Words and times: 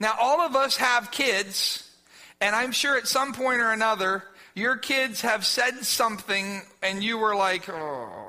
Now, 0.00 0.14
all 0.20 0.40
of 0.40 0.54
us 0.54 0.76
have 0.76 1.10
kids, 1.10 1.90
and 2.40 2.54
I'm 2.54 2.72
sure 2.72 2.96
at 2.96 3.08
some 3.08 3.32
point 3.32 3.60
or 3.60 3.72
another, 3.72 4.22
your 4.54 4.76
kids 4.76 5.20
have 5.22 5.44
said 5.44 5.84
something 5.84 6.62
and 6.82 7.02
you 7.02 7.18
were 7.18 7.34
like, 7.34 7.68
oh. 7.68 8.28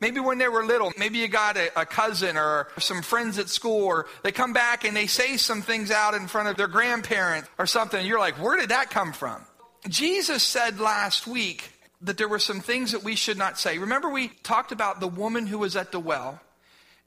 Maybe 0.00 0.18
when 0.18 0.38
they 0.38 0.48
were 0.48 0.64
little, 0.64 0.92
maybe 0.96 1.18
you 1.18 1.28
got 1.28 1.58
a, 1.58 1.80
a, 1.80 1.84
cousin 1.84 2.38
or 2.38 2.68
some 2.78 3.02
friends 3.02 3.38
at 3.38 3.50
school, 3.50 3.84
or 3.84 4.06
they 4.22 4.32
come 4.32 4.54
back 4.54 4.84
and 4.84 4.96
they 4.96 5.06
say 5.06 5.36
some 5.36 5.60
things 5.60 5.90
out 5.90 6.14
in 6.14 6.26
front 6.26 6.48
of 6.48 6.56
their 6.56 6.68
grandparents 6.68 7.50
or 7.58 7.66
something. 7.66 8.06
you're 8.06 8.18
like, 8.18 8.40
where 8.42 8.56
did 8.56 8.70
that 8.70 8.88
come 8.88 9.12
from? 9.12 9.44
Jesus 9.88 10.42
said 10.42 10.80
last 10.80 11.26
week 11.26 11.72
that 12.00 12.16
there 12.16 12.28
were 12.28 12.38
some 12.38 12.60
things 12.60 12.92
that 12.92 13.04
we 13.04 13.14
should 13.14 13.36
not 13.36 13.58
say. 13.58 13.76
Remember, 13.76 14.08
we 14.08 14.28
talked 14.42 14.72
about 14.72 15.00
the 15.00 15.08
woman 15.08 15.46
who 15.46 15.58
was 15.58 15.76
at 15.76 15.92
the 15.92 16.00
well, 16.00 16.40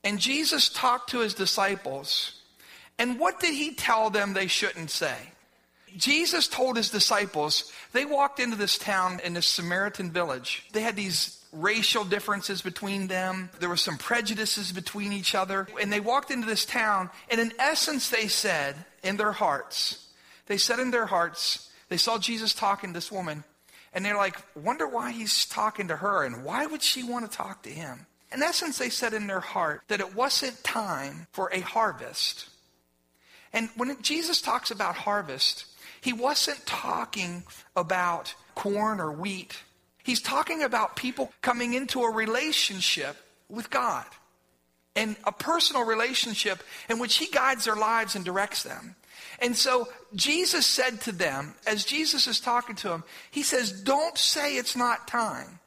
and 0.03 0.19
Jesus 0.19 0.69
talked 0.69 1.09
to 1.11 1.19
his 1.19 1.33
disciples. 1.33 2.42
And 2.99 3.19
what 3.19 3.39
did 3.39 3.53
he 3.53 3.73
tell 3.73 4.09
them 4.09 4.33
they 4.33 4.47
shouldn't 4.47 4.91
say? 4.91 5.15
Jesus 5.95 6.47
told 6.47 6.75
his 6.77 6.89
disciples, 6.89 7.71
they 7.91 8.05
walked 8.05 8.39
into 8.39 8.55
this 8.55 8.77
town 8.77 9.19
in 9.23 9.33
this 9.33 9.47
Samaritan 9.47 10.11
village. 10.11 10.65
They 10.73 10.81
had 10.81 10.95
these 10.95 11.43
racial 11.51 12.03
differences 12.03 12.63
between 12.63 13.07
them. 13.07 13.49
There 13.59 13.69
were 13.69 13.77
some 13.77 13.97
prejudices 13.97 14.71
between 14.71 15.13
each 15.13 15.35
other. 15.35 15.67
And 15.79 15.93
they 15.93 15.99
walked 15.99 16.31
into 16.31 16.47
this 16.47 16.65
town, 16.65 17.11
and 17.29 17.39
in 17.39 17.53
essence, 17.59 18.09
they 18.09 18.27
said 18.27 18.75
in 19.03 19.17
their 19.17 19.31
hearts, 19.33 20.07
they 20.47 20.57
said 20.57 20.79
in 20.79 20.91
their 20.91 21.05
hearts, 21.05 21.69
they 21.89 21.97
saw 21.97 22.17
Jesus 22.17 22.53
talking 22.55 22.89
to 22.89 22.93
this 22.95 23.11
woman, 23.11 23.43
and 23.93 24.03
they're 24.03 24.17
like, 24.17 24.35
wonder 24.55 24.87
why 24.87 25.11
he's 25.11 25.45
talking 25.45 25.89
to 25.89 25.97
her, 25.97 26.23
and 26.23 26.43
why 26.43 26.65
would 26.65 26.81
she 26.81 27.03
want 27.03 27.29
to 27.29 27.37
talk 27.37 27.61
to 27.63 27.69
him? 27.69 28.07
In 28.31 28.41
essence, 28.41 28.79
they 28.79 28.89
said 28.89 29.13
in 29.13 29.27
their 29.27 29.39
heart 29.39 29.83
that 29.89 29.99
it 29.99 30.15
wasn't 30.15 30.63
time 30.63 31.27
for 31.33 31.49
a 31.53 31.59
harvest. 31.59 32.49
And 33.53 33.69
when 33.75 34.01
Jesus 34.01 34.41
talks 34.41 34.71
about 34.71 34.95
harvest, 34.95 35.65
he 36.01 36.11
wasn't 36.11 36.65
talking 36.65 37.43
about 37.75 38.33
corn 38.55 38.99
or 38.99 39.11
wheat. 39.11 39.63
He's 40.03 40.21
talking 40.21 40.63
about 40.63 40.97
people 40.97 41.31
coming 41.41 41.73
into 41.73 42.01
a 42.01 42.11
relationship 42.11 43.15
with 43.47 43.69
God 43.69 44.05
and 44.95 45.15
a 45.23 45.31
personal 45.31 45.85
relationship 45.85 46.61
in 46.89 46.99
which 46.99 47.15
He 47.15 47.27
guides 47.27 47.65
their 47.65 47.75
lives 47.75 48.15
and 48.15 48.25
directs 48.25 48.63
them. 48.63 48.95
And 49.39 49.55
so 49.55 49.87
Jesus 50.13 50.65
said 50.65 51.01
to 51.01 51.11
them, 51.11 51.55
as 51.65 51.85
Jesus 51.85 52.27
is 52.27 52.39
talking 52.39 52.75
to 52.77 52.89
them, 52.89 53.03
He 53.31 53.43
says, 53.43 53.71
Don't 53.71 54.17
say 54.17 54.55
it's 54.55 54.75
not 54.75 55.07
time. 55.07 55.59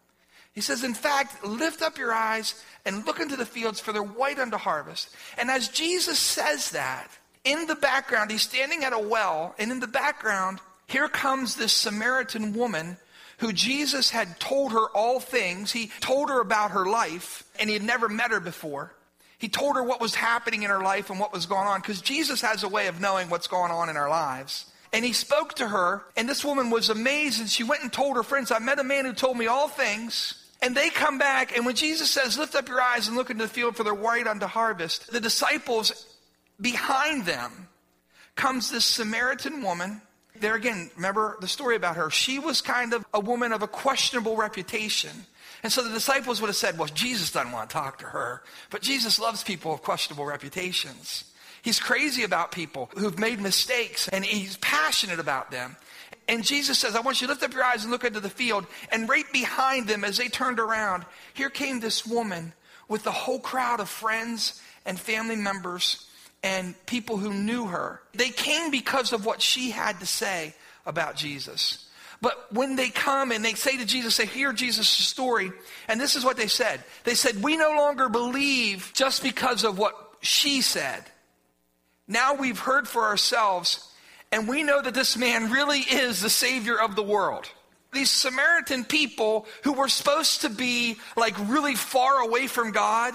He 0.52 0.60
says, 0.60 0.84
In 0.84 0.94
fact, 0.94 1.44
lift 1.44 1.82
up 1.82 1.98
your 1.98 2.12
eyes 2.12 2.62
and 2.84 3.06
look 3.06 3.20
into 3.20 3.36
the 3.36 3.46
fields, 3.46 3.80
for 3.80 3.92
they're 3.92 4.02
white 4.02 4.38
unto 4.38 4.56
harvest. 4.56 5.10
And 5.38 5.50
as 5.50 5.68
Jesus 5.68 6.18
says 6.18 6.70
that, 6.70 7.08
in 7.46 7.66
the 7.66 7.76
background, 7.76 8.30
he's 8.30 8.42
standing 8.42 8.84
at 8.84 8.92
a 8.92 8.98
well, 8.98 9.54
and 9.58 9.70
in 9.70 9.80
the 9.80 9.86
background, 9.86 10.58
here 10.88 11.08
comes 11.08 11.54
this 11.54 11.72
Samaritan 11.72 12.52
woman 12.52 12.98
who 13.38 13.52
Jesus 13.52 14.10
had 14.10 14.40
told 14.40 14.72
her 14.72 14.88
all 14.88 15.20
things. 15.20 15.72
He 15.72 15.90
told 16.00 16.28
her 16.28 16.40
about 16.40 16.72
her 16.72 16.86
life, 16.86 17.44
and 17.58 17.70
he 17.70 17.74
had 17.74 17.84
never 17.84 18.08
met 18.08 18.32
her 18.32 18.40
before. 18.40 18.92
He 19.38 19.48
told 19.48 19.76
her 19.76 19.82
what 19.82 20.00
was 20.00 20.14
happening 20.14 20.64
in 20.64 20.70
her 20.70 20.82
life 20.82 21.08
and 21.08 21.20
what 21.20 21.32
was 21.32 21.46
going 21.46 21.68
on, 21.68 21.80
because 21.80 22.00
Jesus 22.00 22.40
has 22.40 22.62
a 22.62 22.68
way 22.68 22.88
of 22.88 23.00
knowing 23.00 23.30
what's 23.30 23.46
going 23.46 23.70
on 23.70 23.88
in 23.88 23.96
our 23.96 24.08
lives. 24.08 24.66
And 24.92 25.04
he 25.04 25.12
spoke 25.12 25.54
to 25.54 25.68
her, 25.68 26.02
and 26.16 26.28
this 26.28 26.44
woman 26.44 26.70
was 26.70 26.88
amazed, 26.88 27.40
and 27.40 27.50
she 27.50 27.62
went 27.62 27.82
and 27.82 27.92
told 27.92 28.16
her 28.16 28.22
friends, 28.22 28.50
I 28.50 28.58
met 28.58 28.78
a 28.80 28.84
man 28.84 29.04
who 29.04 29.12
told 29.12 29.36
me 29.36 29.46
all 29.46 29.68
things. 29.68 30.42
And 30.62 30.74
they 30.74 30.88
come 30.88 31.18
back, 31.18 31.54
and 31.54 31.66
when 31.66 31.74
Jesus 31.74 32.10
says, 32.10 32.38
Lift 32.38 32.54
up 32.54 32.68
your 32.68 32.80
eyes 32.80 33.08
and 33.08 33.16
look 33.16 33.28
into 33.28 33.44
the 33.44 33.48
field, 33.48 33.76
for 33.76 33.84
they're 33.84 33.94
white 33.94 34.26
unto 34.26 34.46
harvest, 34.46 35.12
the 35.12 35.20
disciples 35.20 36.05
behind 36.60 37.26
them 37.26 37.68
comes 38.34 38.70
this 38.70 38.84
Samaritan 38.84 39.62
woman. 39.62 40.00
There 40.38 40.54
again, 40.54 40.90
remember 40.96 41.36
the 41.40 41.48
story 41.48 41.76
about 41.76 41.96
her. 41.96 42.10
She 42.10 42.38
was 42.38 42.60
kind 42.60 42.92
of 42.92 43.04
a 43.14 43.20
woman 43.20 43.52
of 43.52 43.62
a 43.62 43.68
questionable 43.68 44.36
reputation. 44.36 45.10
And 45.62 45.72
so 45.72 45.82
the 45.82 45.94
disciples 45.94 46.40
would 46.40 46.48
have 46.48 46.56
said, 46.56 46.78
well, 46.78 46.88
Jesus 46.88 47.32
doesn't 47.32 47.52
want 47.52 47.70
to 47.70 47.74
talk 47.74 47.98
to 48.00 48.06
her. 48.06 48.42
But 48.70 48.82
Jesus 48.82 49.18
loves 49.18 49.42
people 49.42 49.72
of 49.72 49.82
questionable 49.82 50.26
reputations. 50.26 51.24
He's 51.62 51.80
crazy 51.80 52.22
about 52.22 52.52
people 52.52 52.90
who've 52.96 53.18
made 53.18 53.40
mistakes 53.40 54.06
and 54.08 54.24
he's 54.24 54.56
passionate 54.58 55.18
about 55.18 55.50
them. 55.50 55.76
And 56.28 56.44
Jesus 56.44 56.78
says, 56.78 56.94
I 56.94 57.00
want 57.00 57.20
you 57.20 57.26
to 57.26 57.32
lift 57.32 57.42
up 57.42 57.54
your 57.54 57.64
eyes 57.64 57.82
and 57.82 57.90
look 57.90 58.04
into 58.04 58.20
the 58.20 58.30
field. 58.30 58.66
And 58.92 59.08
right 59.08 59.30
behind 59.32 59.88
them, 59.88 60.04
as 60.04 60.18
they 60.18 60.28
turned 60.28 60.60
around, 60.60 61.04
here 61.34 61.50
came 61.50 61.80
this 61.80 62.06
woman 62.06 62.52
with 62.88 63.02
the 63.02 63.12
whole 63.12 63.40
crowd 63.40 63.80
of 63.80 63.88
friends 63.88 64.60
and 64.84 64.98
family 64.98 65.36
members 65.36 66.06
and 66.46 66.86
people 66.86 67.16
who 67.16 67.34
knew 67.34 67.66
her. 67.66 68.00
They 68.14 68.28
came 68.28 68.70
because 68.70 69.12
of 69.12 69.26
what 69.26 69.42
she 69.42 69.72
had 69.72 69.98
to 69.98 70.06
say 70.06 70.54
about 70.86 71.16
Jesus. 71.16 71.88
But 72.22 72.52
when 72.52 72.76
they 72.76 72.88
come 72.88 73.32
and 73.32 73.44
they 73.44 73.54
say 73.54 73.76
to 73.76 73.84
Jesus, 73.84 74.16
they 74.16 74.26
hear 74.26 74.52
Jesus' 74.52 74.88
story, 74.88 75.50
and 75.88 76.00
this 76.00 76.14
is 76.14 76.24
what 76.24 76.36
they 76.36 76.46
said. 76.46 76.84
They 77.02 77.14
said, 77.14 77.42
We 77.42 77.56
no 77.56 77.70
longer 77.70 78.08
believe 78.08 78.92
just 78.94 79.24
because 79.24 79.64
of 79.64 79.76
what 79.76 79.94
she 80.20 80.60
said. 80.60 81.02
Now 82.06 82.34
we've 82.34 82.60
heard 82.60 82.86
for 82.86 83.02
ourselves, 83.02 83.92
and 84.30 84.46
we 84.46 84.62
know 84.62 84.80
that 84.80 84.94
this 84.94 85.16
man 85.16 85.50
really 85.50 85.80
is 85.80 86.22
the 86.22 86.30
Savior 86.30 86.80
of 86.80 86.94
the 86.94 87.02
world. 87.02 87.50
These 87.92 88.12
Samaritan 88.12 88.84
people 88.84 89.46
who 89.64 89.72
were 89.72 89.88
supposed 89.88 90.42
to 90.42 90.48
be 90.48 90.96
like 91.16 91.34
really 91.48 91.74
far 91.74 92.20
away 92.20 92.46
from 92.46 92.70
God, 92.70 93.14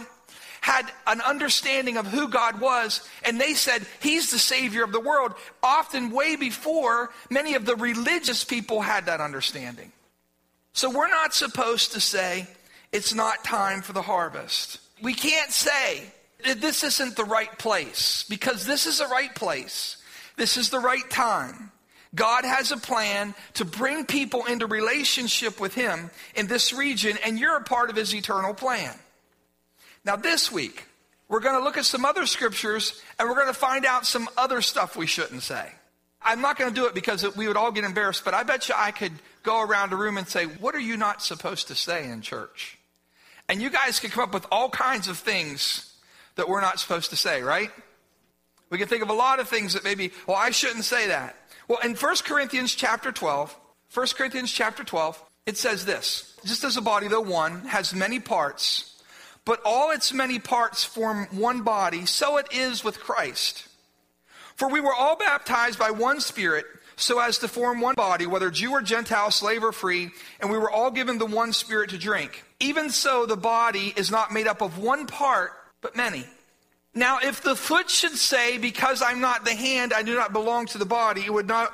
had 0.61 0.91
an 1.07 1.21
understanding 1.21 1.97
of 1.97 2.07
who 2.07 2.29
God 2.29 2.61
was, 2.61 3.07
and 3.25 3.41
they 3.41 3.55
said, 3.55 3.85
He's 3.99 4.31
the 4.31 4.39
Savior 4.39 4.83
of 4.83 4.91
the 4.91 4.99
world, 4.99 5.33
often 5.61 6.11
way 6.11 6.35
before 6.35 7.09
many 7.29 7.55
of 7.55 7.65
the 7.65 7.75
religious 7.75 8.43
people 8.43 8.79
had 8.79 9.07
that 9.07 9.19
understanding. 9.19 9.91
So 10.73 10.89
we're 10.89 11.09
not 11.09 11.33
supposed 11.33 11.93
to 11.93 11.99
say, 11.99 12.47
It's 12.91 13.13
not 13.13 13.43
time 13.43 13.81
for 13.81 13.93
the 13.93 14.03
harvest. 14.03 14.79
We 15.01 15.15
can't 15.15 15.51
say, 15.51 16.03
This 16.43 16.83
isn't 16.83 17.15
the 17.15 17.25
right 17.25 17.57
place, 17.57 18.23
because 18.29 18.65
this 18.65 18.85
is 18.85 18.99
the 18.99 19.07
right 19.07 19.33
place. 19.33 19.97
This 20.37 20.57
is 20.57 20.69
the 20.69 20.79
right 20.79 21.09
time. 21.09 21.71
God 22.13 22.45
has 22.45 22.71
a 22.71 22.77
plan 22.77 23.33
to 23.55 23.65
bring 23.65 24.05
people 24.05 24.45
into 24.45 24.67
relationship 24.67 25.59
with 25.59 25.73
Him 25.73 26.11
in 26.35 26.45
this 26.45 26.71
region, 26.71 27.17
and 27.25 27.39
you're 27.39 27.57
a 27.57 27.63
part 27.63 27.89
of 27.89 27.95
His 27.95 28.13
eternal 28.13 28.53
plan. 28.53 28.93
Now, 30.03 30.15
this 30.15 30.51
week, 30.51 30.85
we're 31.27 31.39
going 31.39 31.57
to 31.57 31.63
look 31.63 31.77
at 31.77 31.85
some 31.85 32.05
other 32.05 32.25
scriptures 32.25 33.01
and 33.19 33.29
we're 33.29 33.35
going 33.35 33.47
to 33.47 33.53
find 33.53 33.85
out 33.85 34.05
some 34.05 34.27
other 34.37 34.61
stuff 34.61 34.95
we 34.95 35.07
shouldn't 35.07 35.43
say. 35.43 35.71
I'm 36.21 36.41
not 36.41 36.57
going 36.57 36.73
to 36.73 36.79
do 36.79 36.87
it 36.87 36.93
because 36.93 37.35
we 37.35 37.47
would 37.47 37.57
all 37.57 37.71
get 37.71 37.83
embarrassed, 37.83 38.25
but 38.25 38.33
I 38.33 38.43
bet 38.43 38.69
you 38.69 38.75
I 38.77 38.91
could 38.91 39.13
go 39.43 39.61
around 39.61 39.91
a 39.91 39.95
room 39.95 40.17
and 40.17 40.27
say, 40.27 40.45
What 40.45 40.75
are 40.75 40.79
you 40.79 40.97
not 40.97 41.23
supposed 41.23 41.67
to 41.69 41.75
say 41.75 42.09
in 42.09 42.21
church? 42.21 42.77
And 43.49 43.61
you 43.61 43.69
guys 43.69 43.99
could 43.99 44.11
come 44.11 44.25
up 44.25 44.33
with 44.33 44.45
all 44.51 44.69
kinds 44.69 45.07
of 45.07 45.17
things 45.17 45.95
that 46.35 46.47
we're 46.47 46.61
not 46.61 46.79
supposed 46.79 47.09
to 47.09 47.15
say, 47.15 47.41
right? 47.41 47.71
We 48.69 48.77
can 48.77 48.87
think 48.87 49.03
of 49.03 49.09
a 49.09 49.13
lot 49.13 49.39
of 49.39 49.49
things 49.49 49.73
that 49.73 49.83
maybe, 49.83 50.11
well, 50.27 50.37
I 50.37 50.51
shouldn't 50.51 50.85
say 50.85 51.07
that. 51.07 51.35
Well, 51.67 51.79
in 51.83 51.95
1 51.95 52.15
Corinthians 52.23 52.73
chapter 52.73 53.11
12, 53.11 53.57
1 53.93 54.07
Corinthians 54.15 54.51
chapter 54.51 54.83
12, 54.83 55.21
it 55.45 55.57
says 55.57 55.85
this 55.85 56.37
Just 56.45 56.63
as 56.63 56.77
a 56.77 56.81
body, 56.81 57.07
though 57.07 57.21
one, 57.21 57.61
has 57.65 57.93
many 57.93 58.19
parts, 58.19 59.00
but 59.45 59.61
all 59.65 59.91
its 59.91 60.13
many 60.13 60.39
parts 60.39 60.83
form 60.83 61.27
one 61.31 61.61
body, 61.61 62.05
so 62.05 62.37
it 62.37 62.47
is 62.51 62.83
with 62.83 62.99
Christ. 62.99 63.67
For 64.55 64.69
we 64.69 64.79
were 64.79 64.93
all 64.93 65.15
baptized 65.15 65.79
by 65.79 65.91
one 65.91 66.19
Spirit, 66.19 66.65
so 66.95 67.19
as 67.19 67.39
to 67.39 67.47
form 67.47 67.81
one 67.81 67.95
body, 67.95 68.27
whether 68.27 68.51
Jew 68.51 68.71
or 68.71 68.81
Gentile, 68.81 69.31
slave 69.31 69.63
or 69.63 69.71
free, 69.71 70.11
and 70.39 70.51
we 70.51 70.57
were 70.57 70.69
all 70.69 70.91
given 70.91 71.17
the 71.17 71.25
one 71.25 71.53
Spirit 71.53 71.89
to 71.89 71.97
drink. 71.97 72.43
Even 72.59 72.91
so, 72.91 73.25
the 73.25 73.37
body 73.37 73.93
is 73.95 74.11
not 74.11 74.31
made 74.31 74.47
up 74.47 74.61
of 74.61 74.77
one 74.77 75.07
part, 75.07 75.51
but 75.81 75.95
many. 75.95 76.25
Now, 76.93 77.19
if 77.23 77.41
the 77.41 77.55
foot 77.55 77.89
should 77.89 78.15
say, 78.17 78.57
Because 78.59 79.01
I'm 79.01 79.21
not 79.21 79.45
the 79.45 79.55
hand, 79.55 79.93
I 79.93 80.03
do 80.03 80.13
not 80.13 80.33
belong 80.33 80.67
to 80.67 80.77
the 80.77 80.85
body, 80.85 81.23
it 81.25 81.33
would 81.33 81.47
not, 81.47 81.73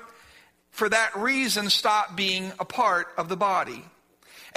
for 0.69 0.88
that 0.88 1.18
reason, 1.18 1.69
stop 1.69 2.16
being 2.16 2.54
a 2.60 2.66
part 2.66 3.08
of 3.18 3.28
the 3.28 3.38
body. 3.38 3.84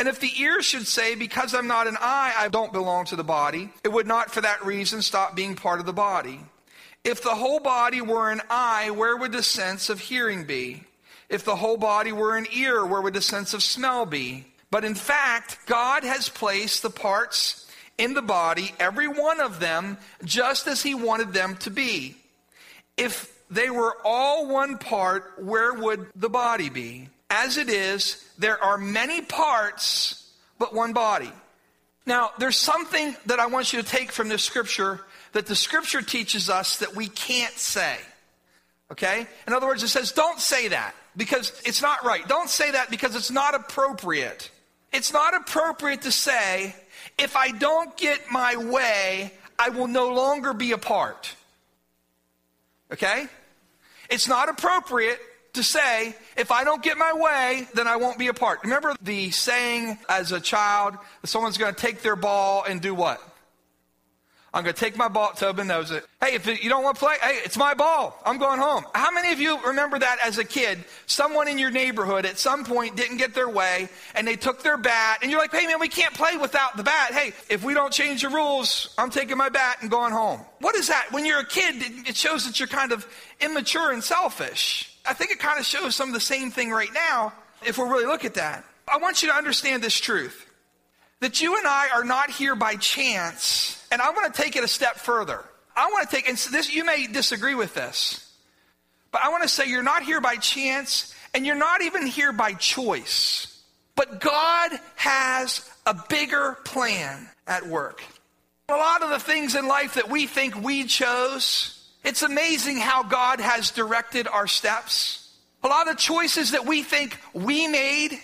And 0.00 0.08
if 0.08 0.18
the 0.18 0.32
ear 0.40 0.62
should 0.62 0.86
say, 0.86 1.14
Because 1.14 1.54
I'm 1.54 1.66
not 1.66 1.86
an 1.86 1.98
eye, 2.00 2.32
I 2.34 2.48
don't 2.48 2.72
belong 2.72 3.04
to 3.06 3.16
the 3.16 3.22
body, 3.22 3.70
it 3.84 3.92
would 3.92 4.06
not 4.06 4.30
for 4.30 4.40
that 4.40 4.64
reason 4.64 5.02
stop 5.02 5.36
being 5.36 5.54
part 5.54 5.78
of 5.78 5.84
the 5.84 5.92
body. 5.92 6.40
If 7.04 7.22
the 7.22 7.34
whole 7.34 7.60
body 7.60 8.00
were 8.00 8.30
an 8.30 8.40
eye, 8.48 8.92
where 8.92 9.14
would 9.14 9.32
the 9.32 9.42
sense 9.42 9.90
of 9.90 10.00
hearing 10.00 10.44
be? 10.44 10.84
If 11.28 11.44
the 11.44 11.54
whole 11.54 11.76
body 11.76 12.12
were 12.12 12.38
an 12.38 12.46
ear, 12.50 12.86
where 12.86 13.02
would 13.02 13.12
the 13.12 13.20
sense 13.20 13.52
of 13.52 13.62
smell 13.62 14.06
be? 14.06 14.46
But 14.70 14.86
in 14.86 14.94
fact, 14.94 15.58
God 15.66 16.02
has 16.02 16.30
placed 16.30 16.80
the 16.80 16.88
parts 16.88 17.70
in 17.98 18.14
the 18.14 18.22
body, 18.22 18.72
every 18.80 19.06
one 19.06 19.38
of 19.38 19.60
them, 19.60 19.98
just 20.24 20.66
as 20.66 20.82
He 20.82 20.94
wanted 20.94 21.34
them 21.34 21.56
to 21.56 21.70
be. 21.70 22.16
If 22.96 23.30
they 23.50 23.68
were 23.68 23.98
all 24.02 24.46
one 24.46 24.78
part, 24.78 25.34
where 25.44 25.74
would 25.74 26.06
the 26.16 26.30
body 26.30 26.70
be? 26.70 27.10
As 27.30 27.56
it 27.56 27.68
is, 27.68 28.22
there 28.38 28.62
are 28.62 28.76
many 28.76 29.22
parts, 29.22 30.30
but 30.58 30.74
one 30.74 30.92
body. 30.92 31.32
Now, 32.04 32.30
there's 32.38 32.56
something 32.56 33.14
that 33.26 33.38
I 33.38 33.46
want 33.46 33.72
you 33.72 33.80
to 33.80 33.88
take 33.88 34.10
from 34.10 34.28
this 34.28 34.42
scripture 34.42 35.00
that 35.32 35.46
the 35.46 35.54
scripture 35.54 36.02
teaches 36.02 36.50
us 36.50 36.78
that 36.78 36.96
we 36.96 37.06
can't 37.06 37.54
say. 37.54 37.96
Okay? 38.90 39.26
In 39.46 39.52
other 39.52 39.68
words, 39.68 39.84
it 39.84 39.88
says, 39.88 40.10
don't 40.10 40.40
say 40.40 40.68
that 40.68 40.94
because 41.16 41.52
it's 41.64 41.80
not 41.80 42.04
right. 42.04 42.26
Don't 42.26 42.50
say 42.50 42.72
that 42.72 42.90
because 42.90 43.14
it's 43.14 43.30
not 43.30 43.54
appropriate. 43.54 44.50
It's 44.92 45.12
not 45.12 45.34
appropriate 45.34 46.02
to 46.02 46.10
say, 46.10 46.74
if 47.16 47.36
I 47.36 47.52
don't 47.52 47.96
get 47.96 48.20
my 48.32 48.56
way, 48.56 49.32
I 49.56 49.68
will 49.68 49.86
no 49.86 50.12
longer 50.12 50.52
be 50.52 50.72
a 50.72 50.78
part. 50.78 51.32
Okay? 52.92 53.26
It's 54.08 54.26
not 54.26 54.48
appropriate 54.48 55.20
to 55.54 55.62
say, 55.62 56.14
if 56.36 56.50
I 56.50 56.64
don't 56.64 56.82
get 56.82 56.98
my 56.98 57.12
way, 57.12 57.68
then 57.74 57.86
I 57.86 57.96
won't 57.96 58.18
be 58.18 58.28
a 58.28 58.34
part. 58.34 58.60
Remember 58.62 58.94
the 59.02 59.30
saying 59.30 59.98
as 60.08 60.32
a 60.32 60.40
child 60.40 60.96
someone's 61.24 61.58
going 61.58 61.74
to 61.74 61.80
take 61.80 62.02
their 62.02 62.16
ball 62.16 62.64
and 62.64 62.80
do 62.80 62.94
what? 62.94 63.20
I'm 64.52 64.64
going 64.64 64.74
to 64.74 64.80
take 64.80 64.96
my 64.96 65.06
ball. 65.06 65.30
Tobin 65.32 65.68
knows 65.68 65.92
it. 65.92 66.04
Hey, 66.20 66.34
if 66.34 66.44
you 66.46 66.68
don't 66.68 66.82
want 66.82 66.96
to 66.96 67.00
play, 67.04 67.14
hey, 67.22 67.38
it's 67.44 67.56
my 67.56 67.74
ball. 67.74 68.20
I'm 68.26 68.38
going 68.38 68.58
home. 68.58 68.84
How 68.94 69.12
many 69.12 69.32
of 69.32 69.38
you 69.38 69.60
remember 69.64 69.96
that 69.96 70.18
as 70.24 70.38
a 70.38 70.44
kid? 70.44 70.80
Someone 71.06 71.46
in 71.46 71.56
your 71.56 71.70
neighborhood 71.70 72.26
at 72.26 72.36
some 72.36 72.64
point 72.64 72.96
didn't 72.96 73.18
get 73.18 73.32
their 73.32 73.48
way 73.48 73.88
and 74.16 74.26
they 74.26 74.34
took 74.34 74.64
their 74.64 74.76
bat 74.76 75.20
and 75.22 75.30
you're 75.30 75.40
like, 75.40 75.52
hey 75.52 75.68
man, 75.68 75.78
we 75.78 75.88
can't 75.88 76.14
play 76.14 76.36
without 76.36 76.76
the 76.76 76.82
bat. 76.82 77.12
Hey, 77.12 77.32
if 77.48 77.62
we 77.62 77.74
don't 77.74 77.92
change 77.92 78.22
the 78.22 78.28
rules, 78.28 78.92
I'm 78.98 79.10
taking 79.10 79.36
my 79.36 79.50
bat 79.50 79.78
and 79.82 79.90
going 79.90 80.12
home. 80.12 80.40
What 80.58 80.74
is 80.74 80.88
that? 80.88 81.12
When 81.12 81.24
you're 81.24 81.40
a 81.40 81.46
kid, 81.46 81.76
it 82.08 82.16
shows 82.16 82.44
that 82.46 82.58
you're 82.58 82.66
kind 82.66 82.90
of 82.90 83.06
immature 83.40 83.92
and 83.92 84.02
selfish. 84.02 84.89
I 85.06 85.14
think 85.14 85.30
it 85.30 85.38
kind 85.38 85.58
of 85.58 85.66
shows 85.66 85.94
some 85.94 86.08
of 86.08 86.14
the 86.14 86.20
same 86.20 86.50
thing 86.50 86.70
right 86.70 86.92
now 86.92 87.32
if 87.66 87.78
we 87.78 87.84
really 87.84 88.06
look 88.06 88.24
at 88.24 88.34
that. 88.34 88.64
I 88.86 88.98
want 88.98 89.22
you 89.22 89.28
to 89.28 89.34
understand 89.34 89.82
this 89.82 89.98
truth 89.98 90.46
that 91.20 91.40
you 91.40 91.56
and 91.56 91.66
I 91.66 91.88
are 91.94 92.04
not 92.04 92.30
here 92.30 92.56
by 92.56 92.76
chance. 92.76 93.86
And 93.92 94.00
I 94.00 94.10
want 94.10 94.34
to 94.34 94.42
take 94.42 94.56
it 94.56 94.64
a 94.64 94.68
step 94.68 94.96
further. 94.96 95.44
I 95.76 95.86
want 95.90 96.08
to 96.08 96.16
take, 96.16 96.28
and 96.28 96.36
this, 96.36 96.74
you 96.74 96.84
may 96.84 97.06
disagree 97.06 97.54
with 97.54 97.74
this, 97.74 98.32
but 99.12 99.22
I 99.22 99.28
want 99.28 99.42
to 99.42 99.48
say 99.48 99.66
you're 99.66 99.82
not 99.82 100.02
here 100.02 100.20
by 100.20 100.36
chance 100.36 101.14
and 101.34 101.46
you're 101.46 101.56
not 101.56 101.82
even 101.82 102.06
here 102.06 102.32
by 102.32 102.54
choice. 102.54 103.46
But 103.94 104.20
God 104.20 104.72
has 104.96 105.68
a 105.86 105.94
bigger 106.08 106.56
plan 106.64 107.28
at 107.46 107.66
work. 107.66 108.02
A 108.68 108.74
lot 108.74 109.02
of 109.02 109.10
the 109.10 109.18
things 109.18 109.54
in 109.54 109.66
life 109.66 109.94
that 109.94 110.08
we 110.08 110.26
think 110.26 110.54
we 110.54 110.84
chose, 110.84 111.79
it's 112.04 112.22
amazing 112.22 112.78
how 112.78 113.02
God 113.02 113.40
has 113.40 113.70
directed 113.70 114.26
our 114.26 114.46
steps. 114.46 115.36
A 115.62 115.68
lot 115.68 115.88
of 115.88 115.98
choices 115.98 116.52
that 116.52 116.64
we 116.66 116.82
think 116.82 117.18
we 117.34 117.68
made, 117.68 118.18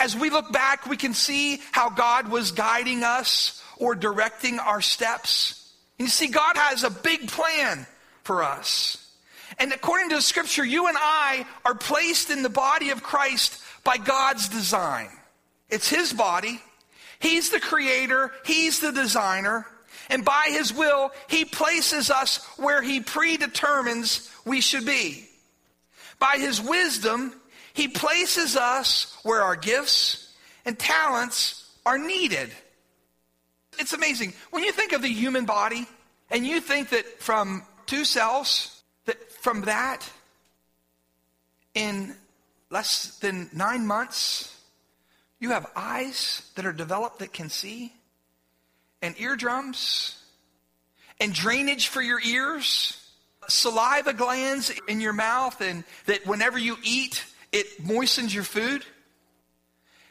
as 0.00 0.16
we 0.16 0.30
look 0.30 0.52
back, 0.52 0.86
we 0.86 0.96
can 0.96 1.14
see 1.14 1.60
how 1.70 1.90
God 1.90 2.28
was 2.28 2.50
guiding 2.50 3.04
us 3.04 3.62
or 3.76 3.94
directing 3.94 4.58
our 4.58 4.80
steps. 4.80 5.72
And 5.98 6.06
You 6.08 6.10
see, 6.10 6.26
God 6.26 6.56
has 6.56 6.82
a 6.82 6.90
big 6.90 7.28
plan 7.28 7.86
for 8.24 8.42
us. 8.42 8.96
And 9.58 9.72
according 9.72 10.08
to 10.10 10.16
the 10.16 10.22
scripture, 10.22 10.64
you 10.64 10.88
and 10.88 10.96
I 10.98 11.46
are 11.64 11.74
placed 11.74 12.30
in 12.30 12.42
the 12.42 12.48
body 12.48 12.90
of 12.90 13.02
Christ 13.02 13.60
by 13.84 13.96
God's 13.96 14.48
design. 14.48 15.08
It's 15.68 15.88
His 15.88 16.12
body. 16.12 16.60
He's 17.20 17.50
the 17.50 17.60
creator. 17.60 18.32
He's 18.44 18.80
the 18.80 18.92
designer. 18.92 19.66
And 20.10 20.24
by 20.24 20.48
His 20.50 20.74
will, 20.74 21.12
He 21.28 21.46
places 21.46 22.10
us 22.10 22.44
where 22.58 22.82
He 22.82 23.00
predetermines 23.00 24.30
we 24.44 24.60
should 24.60 24.84
be. 24.84 25.26
By 26.18 26.36
His 26.38 26.60
wisdom, 26.60 27.32
he 27.72 27.88
places 27.88 28.56
us 28.56 29.16
where 29.22 29.42
our 29.42 29.56
gifts 29.56 30.34
and 30.64 30.78
talents 30.78 31.70
are 31.86 31.98
needed. 31.98 32.50
It's 33.78 33.92
amazing. 33.92 34.34
When 34.50 34.64
you 34.64 34.72
think 34.72 34.92
of 34.92 35.02
the 35.02 35.08
human 35.08 35.44
body 35.44 35.86
and 36.30 36.46
you 36.46 36.60
think 36.60 36.90
that 36.90 37.20
from 37.20 37.62
two 37.86 38.04
cells, 38.04 38.82
that 39.06 39.32
from 39.32 39.62
that, 39.62 40.08
in 41.74 42.14
less 42.70 43.18
than 43.20 43.48
nine 43.54 43.86
months, 43.86 44.54
you 45.38 45.50
have 45.50 45.66
eyes 45.74 46.50
that 46.56 46.66
are 46.66 46.72
developed 46.72 47.20
that 47.20 47.32
can 47.32 47.48
see, 47.48 47.92
and 49.02 49.18
eardrums, 49.20 50.16
and 51.20 51.34
drainage 51.34 51.88
for 51.88 52.02
your 52.02 52.20
ears, 52.20 52.96
saliva 53.48 54.12
glands 54.12 54.72
in 54.88 55.00
your 55.00 55.12
mouth, 55.12 55.60
and 55.60 55.84
that 56.06 56.26
whenever 56.26 56.58
you 56.58 56.76
eat, 56.82 57.24
it 57.52 57.84
moistens 57.84 58.34
your 58.34 58.44
food. 58.44 58.84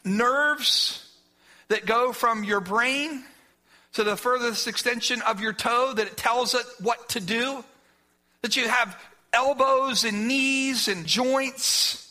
Nerves 0.04 1.06
that 1.68 1.86
go 1.86 2.12
from 2.14 2.44
your 2.44 2.60
brain 2.60 3.24
to 3.94 4.04
the 4.04 4.16
furthest 4.16 4.68
extension 4.68 5.22
of 5.24 5.42
your 5.42 5.54
toe 5.54 5.94
that 5.94 6.08
it 6.08 6.18
tells 6.18 6.54
it 6.54 6.66
what 6.82 7.10
to 7.10 7.20
do. 7.20 7.64
That 8.42 8.56
you 8.56 8.68
have 8.68 8.98
elbows 9.34 10.06
and 10.06 10.28
knees 10.28 10.88
and 10.88 11.06
joints 11.06 12.10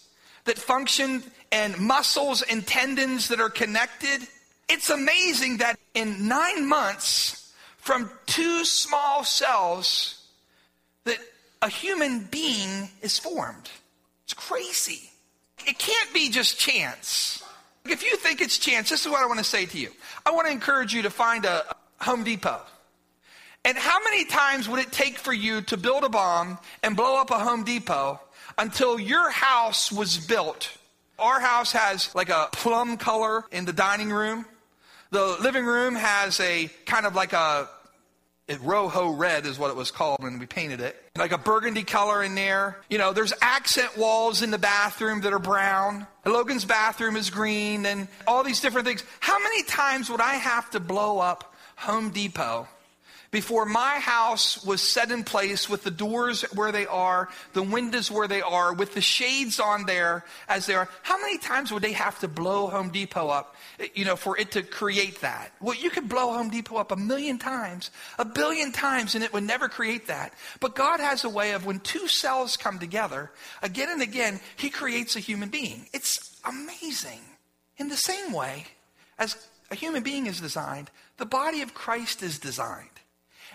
that 0.49 0.59
function 0.59 1.23
and 1.53 1.79
muscles 1.79 2.43
and 2.43 2.67
tendons 2.67 3.29
that 3.29 3.39
are 3.39 3.51
connected. 3.51 4.27
It's 4.69 4.91
amazing 4.91 5.59
that 5.59 5.79
in 5.94 6.29
nine 6.29 6.69
months, 6.69 7.53
from 7.79 8.11
two 8.26 8.65
small 8.65 9.25
cells, 9.25 10.26
that 11.05 11.19
a 11.62 11.69
human 11.69 12.25
being 12.25 12.91
is 13.00 13.19
formed. 13.19 13.70
It's 14.25 14.35
crazy. 14.35 15.11
It 15.67 15.79
can't 15.79 16.12
be 16.12 16.29
just 16.29 16.59
chance. 16.59 17.43
If 17.85 18.05
you 18.05 18.17
think 18.17 18.41
it's 18.41 18.59
chance, 18.59 18.91
this 18.91 19.06
is 19.06 19.11
what 19.11 19.23
I 19.23 19.26
want 19.26 19.38
to 19.38 19.44
say 19.44 19.65
to 19.65 19.79
you. 19.79 19.91
I 20.26 20.31
want 20.31 20.47
to 20.47 20.53
encourage 20.53 20.93
you 20.93 21.03
to 21.03 21.11
find 21.11 21.47
a 21.47 21.65
Home 22.00 22.25
Depot. 22.25 22.61
And 23.65 23.76
how 23.76 24.03
many 24.05 24.25
times 24.25 24.69
would 24.69 24.81
it 24.81 24.93
take 24.93 25.19
for 25.19 25.32
you 25.32 25.62
to 25.62 25.76
build 25.76 26.05
a 26.05 26.09
bomb 26.09 26.59
and 26.82 26.94
blow 26.94 27.20
up 27.20 27.31
a 27.31 27.38
Home 27.38 27.65
Depot 27.65 28.20
until 28.56 29.00
your 29.00 29.31
house 29.31 29.91
was 29.91 30.19
built? 30.19 30.76
Our 31.19 31.41
house 31.41 31.73
has 31.73 32.15
like 32.15 32.29
a 32.29 32.49
plum 32.53 32.97
color 32.99 33.44
in 33.50 33.65
the 33.65 33.73
dining 33.73 34.11
room. 34.11 34.47
The 35.10 35.38
living 35.40 35.64
room 35.64 35.94
has 35.94 36.38
a 36.40 36.70
kind 36.84 37.06
of 37.06 37.14
like 37.14 37.32
a 37.32 37.69
it, 38.49 38.62
Rojo 38.62 39.10
red 39.10 39.44
is 39.44 39.58
what 39.58 39.70
it 39.70 39.76
was 39.76 39.90
called 39.90 40.22
when 40.22 40.38
we 40.38 40.46
painted 40.46 40.81
it. 40.81 40.96
Like 41.16 41.32
a 41.32 41.38
burgundy 41.38 41.84
color 41.84 42.22
in 42.22 42.34
there. 42.34 42.78
You 42.88 42.96
know, 42.96 43.12
there's 43.12 43.34
accent 43.43 43.96
walls 43.99 44.40
in 44.40 44.50
the 44.50 44.58
bathroom 44.58 45.20
that 45.20 45.34
are 45.34 45.38
brown. 45.38 46.06
Logan's 46.25 46.64
bathroom 46.64 47.16
is 47.16 47.28
green 47.28 47.84
and 47.84 48.08
all 48.26 48.43
these 48.43 48.60
different 48.60 48.87
things. 48.87 49.05
How 49.20 49.38
many 49.38 49.62
times 49.64 50.08
would 50.08 50.22
I 50.22 50.34
have 50.34 50.70
to 50.70 50.81
blow 50.81 51.19
up 51.19 51.55
Home 51.76 52.10
Depot 52.10 52.66
before 53.31 53.67
my 53.67 53.99
house 53.99 54.65
was 54.65 54.81
set 54.81 55.11
in 55.11 55.23
place 55.23 55.69
with 55.69 55.83
the 55.83 55.91
doors 55.91 56.43
where 56.55 56.73
they 56.73 56.87
are, 56.87 57.29
the 57.53 57.63
windows 57.63 58.11
where 58.11 58.27
they 58.27 58.41
are, 58.41 58.73
with 58.73 58.94
the 58.94 59.01
shades 59.01 59.61
on 59.61 59.85
there 59.85 60.25
as 60.49 60.67
they 60.67 60.75
are, 60.75 60.89
how 61.03 61.20
many 61.20 61.37
times 61.37 61.70
would 61.70 61.82
they 61.82 61.93
have 61.93 62.19
to 62.20 62.29
blow 62.29 62.69
Home 62.69 62.89
Depot 62.89 63.29
up, 63.29 63.55
you 63.94 64.05
know, 64.05 64.17
for 64.17 64.39
it 64.39 64.53
to 64.53 64.63
create 64.63 65.20
that? 65.20 65.53
Well, 65.61 65.77
you 65.77 65.91
could 65.91 66.08
blow 66.08 66.32
Home 66.32 66.49
Depot 66.49 66.77
up 66.77 66.91
a 66.91 66.97
million 66.97 67.39
times, 67.39 67.91
a 68.19 68.25
billion 68.25 68.73
times, 68.73 69.15
and 69.15 69.23
it 69.23 69.32
would 69.32 69.44
never 69.44 69.69
create 69.69 70.06
that. 70.06 70.32
But 70.61 70.75
God 70.75 71.01
has 71.01 71.25
a 71.25 71.29
way 71.29 71.53
of 71.53 71.67
when 71.67 71.81
two 71.81 72.08
cells 72.08 72.56
come 72.56 72.79
together, 72.79 73.31
again 73.63 73.91
and 73.91 74.01
again, 74.01 74.41
He 74.56 74.70
creates 74.70 75.17
a 75.17 75.20
human 75.20 75.51
being. 75.51 75.87
It's 75.93 76.41
amazing. 76.44 77.20
In 77.77 77.89
the 77.89 77.97
same 77.97 78.32
way 78.32 78.65
as 79.19 79.37
a 79.70 79.75
human 79.75 80.03
being 80.03 80.27
is 80.27 80.41
designed, 80.41 80.91
the 81.19 81.27
body 81.27 81.61
of 81.61 81.75
Christ 81.75 82.23
is 82.23 82.39
designed. 82.39 82.89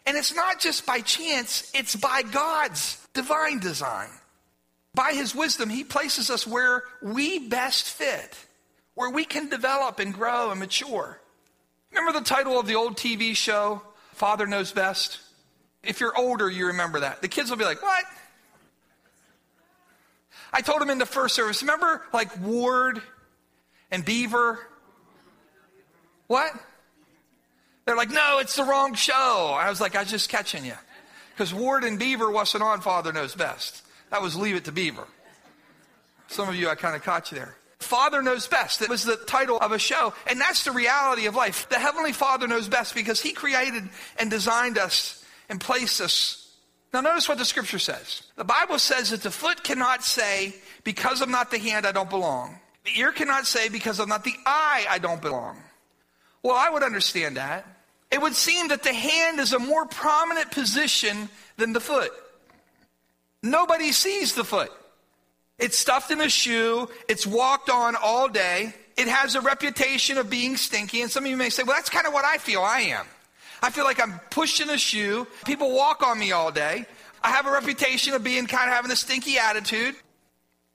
And 0.05 0.17
it's 0.17 0.35
not 0.35 0.59
just 0.59 0.85
by 0.85 0.99
chance, 0.99 1.71
it's 1.73 1.95
by 1.95 2.23
God's 2.23 2.97
divine 3.13 3.59
design. 3.59 4.09
By 4.93 5.13
His 5.13 5.33
wisdom, 5.33 5.69
He 5.69 5.83
places 5.83 6.29
us 6.29 6.45
where 6.45 6.83
we 7.01 7.47
best 7.47 7.85
fit, 7.85 8.37
where 8.95 9.09
we 9.09 9.25
can 9.25 9.49
develop 9.49 9.99
and 9.99 10.13
grow 10.13 10.51
and 10.51 10.59
mature. 10.59 11.19
Remember 11.91 12.19
the 12.19 12.25
title 12.25 12.59
of 12.59 12.67
the 12.67 12.75
old 12.75 12.97
TV 12.97 13.35
show, 13.35 13.81
Father 14.13 14.45
Knows 14.45 14.71
Best? 14.71 15.19
If 15.83 15.99
you're 15.99 16.17
older, 16.17 16.49
you 16.49 16.67
remember 16.67 17.01
that. 17.01 17.21
The 17.21 17.27
kids 17.27 17.49
will 17.49 17.57
be 17.57 17.65
like, 17.65 17.81
What? 17.81 18.05
I 20.51 20.61
told 20.61 20.81
them 20.81 20.91
in 20.91 20.99
the 20.99 21.05
first 21.05 21.33
service, 21.33 21.63
remember 21.63 22.03
like 22.13 22.39
Ward 22.39 23.01
and 23.89 24.05
Beaver? 24.05 24.59
What? 26.27 26.53
They're 27.85 27.97
like, 27.97 28.11
no, 28.11 28.39
it's 28.39 28.55
the 28.55 28.63
wrong 28.63 28.93
show. 28.93 29.57
I 29.59 29.69
was 29.69 29.81
like, 29.81 29.95
I 29.95 30.01
was 30.01 30.09
just 30.09 30.29
catching 30.29 30.65
you. 30.65 30.75
Because 31.33 31.53
Ward 31.53 31.83
and 31.83 31.99
Beaver 31.99 32.31
wasn't 32.31 32.63
on 32.63 32.81
Father 32.81 33.11
Knows 33.11 33.35
Best. 33.35 33.81
That 34.11 34.21
was 34.21 34.35
Leave 34.35 34.55
It 34.55 34.65
to 34.65 34.71
Beaver. 34.71 35.07
Some 36.27 36.47
of 36.47 36.55
you, 36.55 36.69
I 36.69 36.75
kind 36.75 36.95
of 36.95 37.03
caught 37.03 37.31
you 37.31 37.37
there. 37.37 37.55
Father 37.79 38.21
Knows 38.21 38.47
Best. 38.47 38.81
It 38.81 38.89
was 38.89 39.03
the 39.03 39.17
title 39.17 39.57
of 39.57 39.71
a 39.71 39.79
show. 39.79 40.13
And 40.27 40.39
that's 40.39 40.63
the 40.63 40.71
reality 40.71 41.25
of 41.25 41.35
life. 41.35 41.67
The 41.69 41.79
Heavenly 41.79 42.13
Father 42.13 42.47
knows 42.47 42.67
best 42.67 42.95
because 42.95 43.21
He 43.21 43.33
created 43.33 43.83
and 44.17 44.29
designed 44.29 44.77
us 44.77 45.23
and 45.49 45.59
placed 45.59 45.99
us. 45.99 46.39
Now, 46.93 47.01
notice 47.01 47.27
what 47.27 47.39
the 47.39 47.45
scripture 47.45 47.79
says. 47.79 48.23
The 48.35 48.43
Bible 48.43 48.79
says 48.79 49.09
that 49.09 49.23
the 49.23 49.31
foot 49.31 49.63
cannot 49.63 50.03
say, 50.03 50.53
because 50.83 51.21
I'm 51.21 51.31
not 51.31 51.49
the 51.49 51.57
hand, 51.57 51.85
I 51.85 51.91
don't 51.91 52.09
belong. 52.09 52.59
The 52.85 52.99
ear 52.99 53.11
cannot 53.11 53.47
say, 53.47 53.69
because 53.69 53.99
I'm 53.99 54.09
not 54.09 54.23
the 54.23 54.35
eye, 54.45 54.85
I 54.89 54.99
don't 54.99 55.21
belong. 55.21 55.57
Well, 56.43 56.55
I 56.55 56.69
would 56.69 56.83
understand 56.83 57.37
that. 57.37 57.65
It 58.13 58.21
would 58.21 58.35
seem 58.35 58.67
that 58.67 58.83
the 58.83 58.93
hand 58.93 59.39
is 59.39 59.53
a 59.53 59.59
more 59.59 59.87
prominent 59.87 60.51
position 60.51 61.29
than 61.57 61.73
the 61.73 61.79
foot. 61.79 62.11
Nobody 63.41 63.91
sees 63.91 64.35
the 64.35 64.43
foot. 64.43 64.71
It's 65.57 65.79
stuffed 65.79 66.11
in 66.11 66.21
a 66.21 66.29
shoe, 66.29 66.89
it's 67.09 67.25
walked 67.25 67.71
on 67.71 67.95
all 67.95 68.29
day. 68.29 68.75
It 68.95 69.07
has 69.07 69.33
a 69.33 69.41
reputation 69.41 70.19
of 70.19 70.29
being 70.29 70.57
stinky, 70.57 71.01
and 71.01 71.09
some 71.09 71.23
of 71.25 71.31
you 71.31 71.37
may 71.37 71.49
say, 71.49 71.63
well, 71.63 71.75
that's 71.75 71.89
kind 71.89 72.05
of 72.05 72.13
what 72.13 72.23
I 72.23 72.37
feel 72.37 72.61
I 72.61 72.81
am. 72.81 73.07
I 73.63 73.71
feel 73.71 73.83
like 73.83 73.99
I'm 73.99 74.19
pushed 74.29 74.61
in 74.61 74.69
a 74.69 74.77
shoe. 74.77 75.25
People 75.43 75.73
walk 75.73 76.03
on 76.03 76.19
me 76.19 76.31
all 76.33 76.51
day. 76.51 76.85
I 77.23 77.31
have 77.31 77.47
a 77.47 77.51
reputation 77.51 78.13
of 78.13 78.23
being 78.23 78.45
kind 78.45 78.69
of 78.69 78.75
having 78.75 78.91
a 78.91 78.95
stinky 78.95 79.39
attitude. 79.39 79.95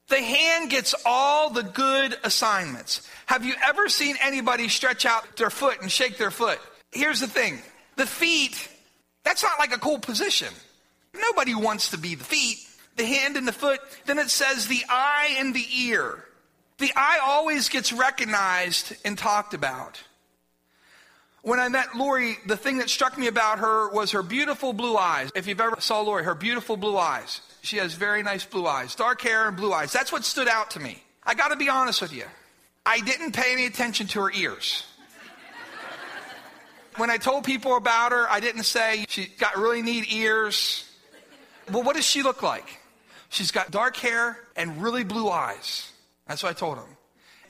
The 0.09 0.21
hand 0.21 0.71
gets 0.71 0.93
all 1.07 1.51
the 1.51 1.63
good 1.63 2.17
assignments. 2.25 3.09
Have 3.27 3.45
you 3.45 3.55
ever 3.65 3.89
seen 3.89 4.17
anybody 4.21 4.69
stretch 4.69 5.07
out 5.07 5.37
their 5.37 5.51
foot 5.51 5.81
and 5.81 5.93
shake 5.93 6.19
their 6.19 6.33
foot? 6.33 6.59
Here's 6.93 7.21
the 7.21 7.27
thing 7.27 7.61
the 7.97 8.07
feet, 8.07 8.69
that's 9.25 9.43
not 9.43 9.59
like 9.59 9.75
a 9.75 9.79
cool 9.79 9.99
position. 9.99 10.53
Nobody 11.15 11.55
wants 11.55 11.91
to 11.91 11.99
be 11.99 12.15
the 12.15 12.25
feet, 12.25 12.59
the 12.97 13.05
hand 13.05 13.37
and 13.37 13.47
the 13.47 13.53
foot. 13.53 13.81
Then 14.07 14.19
it 14.19 14.31
says 14.31 14.67
the 14.67 14.83
eye 14.89 15.37
and 15.39 15.55
the 15.55 15.67
ear. 15.87 16.25
The 16.79 16.93
eye 16.95 17.19
always 17.23 17.69
gets 17.69 17.93
recognized 17.93 18.95
and 19.05 19.19
talked 19.19 19.53
about. 19.53 20.01
When 21.43 21.61
I 21.61 21.69
met 21.69 21.97
Lori, 21.97 22.37
the 22.47 22.57
thing 22.57 22.79
that 22.79 22.91
struck 22.91 23.17
me 23.17 23.27
about 23.27 23.61
her 23.61 23.91
was 23.91 24.13
her 24.13 24.23
beautiful 24.23 24.73
blue 24.73 24.97
eyes. 24.97 25.31
If 25.35 25.47
you've 25.47 25.61
ever 25.61 25.81
saw 25.81 26.01
Lori, 26.03 26.25
her 26.25 26.35
beautiful 26.35 26.77
blue 26.77 26.97
eyes. 26.97 27.41
She 27.63 27.79
has 27.79 27.95
very 27.95 28.23
nice 28.23 28.45
blue 28.45 28.67
eyes, 28.67 28.95
dark 28.95 29.21
hair 29.23 29.49
and 29.49 29.57
blue 29.57 29.73
eyes. 29.73 29.93
That's 29.93 30.13
what 30.13 30.25
stood 30.25 30.49
out 30.49 30.73
to 30.73 30.81
me. 30.81 31.03
I 31.25 31.35
got 31.35 31.49
to 31.49 31.57
be 31.57 31.69
honest 31.69 32.03
with 32.03 32.13
you. 32.13 32.25
I 32.85 33.01
didn't 33.01 33.33
pay 33.33 33.53
any 33.53 33.67
attention 33.67 34.07
to 34.09 34.21
her 34.23 34.33
ears. 34.33 34.85
When 36.99 37.11
I 37.11 37.17
told 37.17 37.45
people 37.45 37.77
about 37.77 38.13
her, 38.13 38.29
I 38.31 38.41
didn't 38.41 38.65
say 38.65 39.07
she 39.09 39.27
got 39.39 39.57
really 39.57 39.83
neat 39.83 40.13
ears. 40.13 40.85
Well, 41.73 41.83
what 41.83 41.97
does 41.97 42.05
she 42.05 42.23
look 42.23 42.43
like? 42.43 42.81
She's 43.29 43.51
got 43.51 43.71
dark 43.71 43.97
hair 43.97 44.39
and 44.57 44.83
really 44.83 45.05
blue 45.05 45.29
eyes. 45.29 45.91
That's 46.27 46.43
what 46.43 46.51
I 46.51 46.53
told 46.53 46.79
him. 46.79 46.97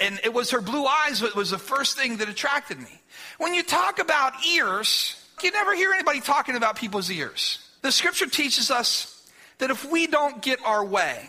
And 0.00 0.20
it 0.24 0.32
was 0.32 0.50
her 0.50 0.60
blue 0.60 0.84
eyes 0.84 1.20
that 1.20 1.34
was 1.34 1.50
the 1.50 1.58
first 1.58 1.96
thing 1.96 2.18
that 2.18 2.28
attracted 2.28 2.78
me. 2.78 3.00
When 3.38 3.54
you 3.54 3.62
talk 3.62 3.98
about 3.98 4.32
ears, 4.46 5.16
you 5.42 5.50
never 5.50 5.74
hear 5.74 5.92
anybody 5.92 6.20
talking 6.20 6.56
about 6.56 6.76
people's 6.76 7.10
ears. 7.10 7.58
The 7.82 7.92
scripture 7.92 8.26
teaches 8.26 8.70
us 8.70 9.28
that 9.58 9.70
if 9.70 9.88
we 9.90 10.06
don't 10.06 10.42
get 10.42 10.60
our 10.64 10.84
way, 10.84 11.28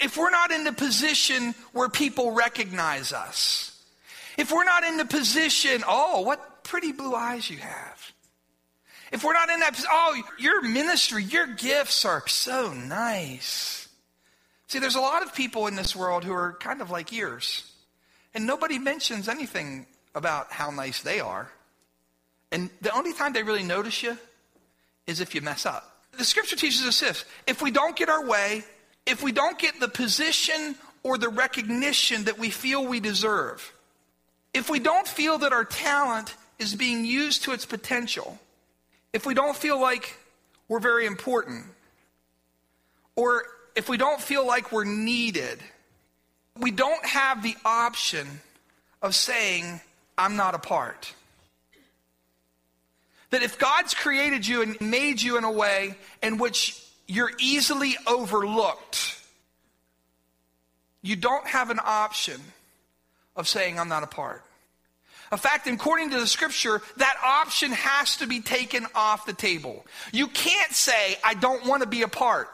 if 0.00 0.16
we're 0.16 0.30
not 0.30 0.50
in 0.50 0.64
the 0.64 0.72
position 0.72 1.54
where 1.72 1.88
people 1.88 2.32
recognize 2.32 3.12
us, 3.12 3.82
if 4.36 4.52
we're 4.52 4.64
not 4.64 4.84
in 4.84 4.98
the 4.98 5.06
position, 5.06 5.82
oh, 5.88 6.20
what 6.20 6.55
pretty 6.66 6.92
blue 6.92 7.14
eyes 7.14 7.48
you 7.48 7.58
have. 7.58 8.12
If 9.12 9.22
we're 9.22 9.34
not 9.34 9.48
in 9.50 9.60
that, 9.60 9.80
oh, 9.90 10.20
your 10.38 10.62
ministry, 10.62 11.22
your 11.22 11.46
gifts 11.46 12.04
are 12.04 12.26
so 12.26 12.72
nice. 12.72 13.88
See, 14.66 14.80
there's 14.80 14.96
a 14.96 15.00
lot 15.00 15.22
of 15.22 15.32
people 15.32 15.68
in 15.68 15.76
this 15.76 15.94
world 15.94 16.24
who 16.24 16.32
are 16.32 16.56
kind 16.58 16.82
of 16.82 16.90
like 16.90 17.12
yours, 17.12 17.70
and 18.34 18.46
nobody 18.46 18.78
mentions 18.78 19.28
anything 19.28 19.86
about 20.14 20.50
how 20.50 20.70
nice 20.70 21.02
they 21.02 21.20
are. 21.20 21.50
And 22.50 22.68
the 22.80 22.94
only 22.94 23.12
time 23.12 23.32
they 23.32 23.44
really 23.44 23.62
notice 23.62 24.02
you 24.02 24.18
is 25.06 25.20
if 25.20 25.34
you 25.34 25.40
mess 25.40 25.66
up. 25.66 26.04
The 26.16 26.24
scripture 26.24 26.56
teaches 26.56 26.84
us 26.84 27.00
this 27.00 27.24
if 27.46 27.62
we 27.62 27.70
don't 27.70 27.94
get 27.94 28.08
our 28.08 28.26
way, 28.26 28.64
if 29.06 29.22
we 29.22 29.30
don't 29.30 29.58
get 29.58 29.78
the 29.78 29.88
position 29.88 30.74
or 31.04 31.16
the 31.16 31.28
recognition 31.28 32.24
that 32.24 32.38
we 32.38 32.50
feel 32.50 32.84
we 32.84 32.98
deserve, 32.98 33.72
if 34.52 34.68
we 34.68 34.80
don't 34.80 35.06
feel 35.06 35.38
that 35.38 35.52
our 35.52 35.64
talent 35.64 36.34
is 36.58 36.74
being 36.74 37.04
used 37.04 37.44
to 37.44 37.52
its 37.52 37.66
potential, 37.66 38.38
if 39.12 39.26
we 39.26 39.34
don't 39.34 39.56
feel 39.56 39.80
like 39.80 40.16
we're 40.68 40.80
very 40.80 41.06
important, 41.06 41.64
or 43.14 43.44
if 43.74 43.88
we 43.88 43.96
don't 43.96 44.20
feel 44.20 44.46
like 44.46 44.72
we're 44.72 44.84
needed, 44.84 45.58
we 46.58 46.70
don't 46.70 47.04
have 47.04 47.42
the 47.42 47.54
option 47.64 48.40
of 49.02 49.14
saying, 49.14 49.80
I'm 50.16 50.36
not 50.36 50.54
a 50.54 50.58
part. 50.58 51.12
That 53.30 53.42
if 53.42 53.58
God's 53.58 53.94
created 53.94 54.46
you 54.46 54.62
and 54.62 54.80
made 54.80 55.20
you 55.20 55.36
in 55.36 55.44
a 55.44 55.50
way 55.50 55.96
in 56.22 56.38
which 56.38 56.82
you're 57.06 57.32
easily 57.38 57.96
overlooked, 58.06 59.20
you 61.02 61.16
don't 61.16 61.46
have 61.46 61.70
an 61.70 61.80
option 61.84 62.40
of 63.36 63.46
saying, 63.46 63.78
I'm 63.78 63.88
not 63.88 64.02
a 64.02 64.08
part. 64.08 64.42
In 65.32 65.38
fact, 65.38 65.66
according 65.66 66.10
to 66.10 66.20
the 66.20 66.26
scripture, 66.26 66.80
that 66.98 67.16
option 67.24 67.72
has 67.72 68.16
to 68.18 68.26
be 68.26 68.40
taken 68.40 68.86
off 68.94 69.26
the 69.26 69.32
table. 69.32 69.84
You 70.12 70.28
can't 70.28 70.72
say, 70.72 71.16
I 71.24 71.34
don't 71.34 71.66
want 71.66 71.82
to 71.82 71.88
be 71.88 72.02
a 72.02 72.08
part 72.08 72.48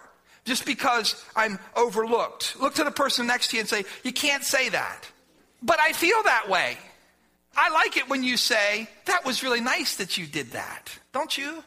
just 0.45 0.65
because 0.65 1.23
I'm 1.37 1.59
overlooked. 1.77 2.57
Look 2.61 2.75
to 2.75 2.85
the 2.85 2.91
person 2.91 3.27
next 3.27 3.49
to 3.49 3.57
you 3.57 3.61
and 3.61 3.69
say, 3.69 3.85
You 4.03 4.13
can't 4.13 4.43
say 4.43 4.69
that. 4.71 5.07
But 5.63 5.79
I 5.81 5.93
feel 5.93 6.23
that 6.25 6.49
way. 6.49 6.77
I 7.57 7.71
like 7.71 7.97
it 7.97 8.09
when 8.09 8.23
you 8.23 8.37
say, 8.37 8.89
that 9.05 9.25
was 9.25 9.43
really 9.43 9.61
nice 9.61 9.97
that 9.97 10.17
you 10.17 10.27
did 10.27 10.53
that. 10.53 10.89
Don't 11.13 11.37
you? 11.37 11.63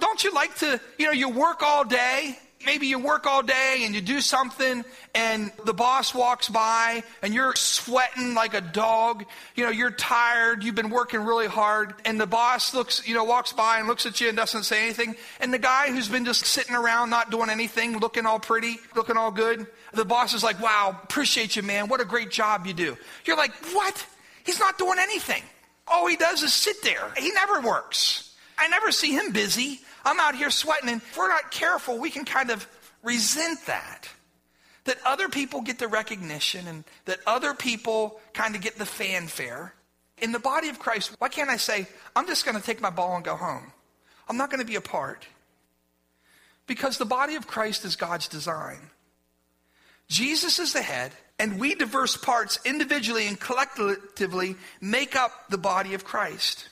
Don't 0.00 0.24
you 0.24 0.32
like 0.32 0.56
to, 0.56 0.80
you 0.98 1.06
know, 1.06 1.12
you 1.12 1.28
work 1.28 1.62
all 1.62 1.84
day. 1.84 2.36
Maybe 2.66 2.86
you 2.86 2.98
work 2.98 3.26
all 3.26 3.42
day 3.42 3.82
and 3.84 3.94
you 3.94 4.00
do 4.00 4.20
something 4.20 4.84
and 5.14 5.52
the 5.64 5.74
boss 5.74 6.14
walks 6.14 6.48
by 6.48 7.02
and 7.22 7.34
you're 7.34 7.54
sweating 7.54 8.34
like 8.34 8.54
a 8.54 8.60
dog. 8.60 9.24
You 9.54 9.64
know, 9.64 9.70
you're 9.70 9.90
tired. 9.90 10.64
You've 10.64 10.74
been 10.74 10.90
working 10.90 11.20
really 11.20 11.46
hard 11.46 11.94
and 12.04 12.20
the 12.20 12.26
boss 12.26 12.74
looks, 12.74 13.06
you 13.06 13.14
know, 13.14 13.24
walks 13.24 13.52
by 13.52 13.78
and 13.78 13.88
looks 13.88 14.06
at 14.06 14.20
you 14.20 14.28
and 14.28 14.36
doesn't 14.36 14.64
say 14.64 14.82
anything. 14.82 15.14
And 15.40 15.52
the 15.52 15.58
guy 15.58 15.90
who's 15.92 16.08
been 16.08 16.24
just 16.24 16.46
sitting 16.46 16.74
around 16.74 17.10
not 17.10 17.30
doing 17.30 17.50
anything, 17.50 17.98
looking 17.98 18.26
all 18.26 18.40
pretty, 18.40 18.78
looking 18.94 19.16
all 19.16 19.30
good, 19.30 19.66
the 19.92 20.04
boss 20.04 20.34
is 20.34 20.42
like, 20.42 20.60
wow, 20.60 20.98
appreciate 21.04 21.56
you, 21.56 21.62
man. 21.62 21.88
What 21.88 22.00
a 22.00 22.04
great 22.04 22.30
job 22.30 22.66
you 22.66 22.74
do. 22.74 22.96
You're 23.24 23.36
like, 23.36 23.54
what? 23.72 24.06
He's 24.44 24.58
not 24.58 24.78
doing 24.78 24.98
anything. 25.00 25.42
All 25.86 26.06
he 26.06 26.16
does 26.16 26.42
is 26.42 26.52
sit 26.52 26.82
there. 26.82 27.12
He 27.16 27.30
never 27.32 27.60
works. 27.60 28.34
I 28.58 28.68
never 28.68 28.92
see 28.92 29.12
him 29.12 29.32
busy. 29.32 29.80
I'm 30.04 30.20
out 30.20 30.34
here 30.34 30.50
sweating. 30.50 30.88
And 30.88 31.00
if 31.00 31.16
we're 31.16 31.28
not 31.28 31.50
careful, 31.50 31.98
we 31.98 32.10
can 32.10 32.24
kind 32.24 32.50
of 32.50 32.66
resent 33.02 33.64
that. 33.66 34.08
That 34.84 34.98
other 35.06 35.28
people 35.28 35.62
get 35.62 35.78
the 35.78 35.88
recognition 35.88 36.68
and 36.68 36.84
that 37.06 37.20
other 37.26 37.54
people 37.54 38.20
kind 38.34 38.54
of 38.54 38.60
get 38.60 38.76
the 38.76 38.84
fanfare. 38.84 39.74
In 40.18 40.30
the 40.32 40.38
body 40.38 40.68
of 40.68 40.78
Christ, 40.78 41.14
why 41.18 41.28
can't 41.28 41.48
I 41.50 41.56
say, 41.56 41.86
I'm 42.14 42.26
just 42.26 42.44
going 42.44 42.56
to 42.56 42.62
take 42.62 42.80
my 42.80 42.90
ball 42.90 43.16
and 43.16 43.24
go 43.24 43.34
home? 43.34 43.72
I'm 44.28 44.36
not 44.36 44.50
going 44.50 44.60
to 44.60 44.66
be 44.66 44.76
a 44.76 44.82
part. 44.82 45.26
Because 46.66 46.98
the 46.98 47.04
body 47.04 47.34
of 47.34 47.46
Christ 47.46 47.84
is 47.84 47.96
God's 47.96 48.28
design. 48.28 48.90
Jesus 50.08 50.58
is 50.58 50.72
the 50.72 50.82
head, 50.82 51.12
and 51.38 51.58
we 51.58 51.74
diverse 51.74 52.16
parts 52.16 52.58
individually 52.64 53.26
and 53.26 53.40
collectively 53.40 54.56
make 54.80 55.16
up 55.16 55.32
the 55.48 55.58
body 55.58 55.94
of 55.94 56.04
Christ. 56.04 56.68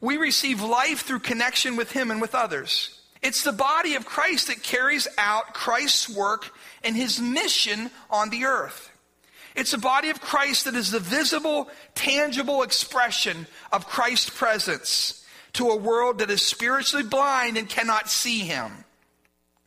We 0.00 0.16
receive 0.16 0.62
life 0.62 1.02
through 1.02 1.20
connection 1.20 1.76
with 1.76 1.92
Him 1.92 2.10
and 2.10 2.20
with 2.20 2.34
others. 2.34 3.00
It's 3.22 3.42
the 3.42 3.52
body 3.52 3.94
of 3.94 4.06
Christ 4.06 4.46
that 4.46 4.62
carries 4.62 5.08
out 5.18 5.54
Christ's 5.54 6.08
work 6.08 6.50
and 6.84 6.96
His 6.96 7.20
mission 7.20 7.90
on 8.10 8.30
the 8.30 8.44
earth. 8.44 8.90
It's 9.56 9.72
a 9.72 9.78
body 9.78 10.10
of 10.10 10.20
Christ 10.20 10.66
that 10.66 10.76
is 10.76 10.92
the 10.92 11.00
visible, 11.00 11.68
tangible 11.96 12.62
expression 12.62 13.46
of 13.72 13.88
Christ's 13.88 14.30
presence 14.30 15.24
to 15.54 15.70
a 15.70 15.76
world 15.76 16.18
that 16.18 16.30
is 16.30 16.42
spiritually 16.42 17.04
blind 17.04 17.56
and 17.56 17.68
cannot 17.68 18.08
see 18.08 18.40
Him. 18.40 18.84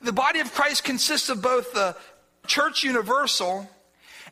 The 0.01 0.13
body 0.13 0.39
of 0.39 0.53
Christ 0.53 0.85
consists 0.85 1.29
of 1.29 1.41
both 1.41 1.73
the 1.73 1.97
church 2.47 2.83
universal 2.83 3.69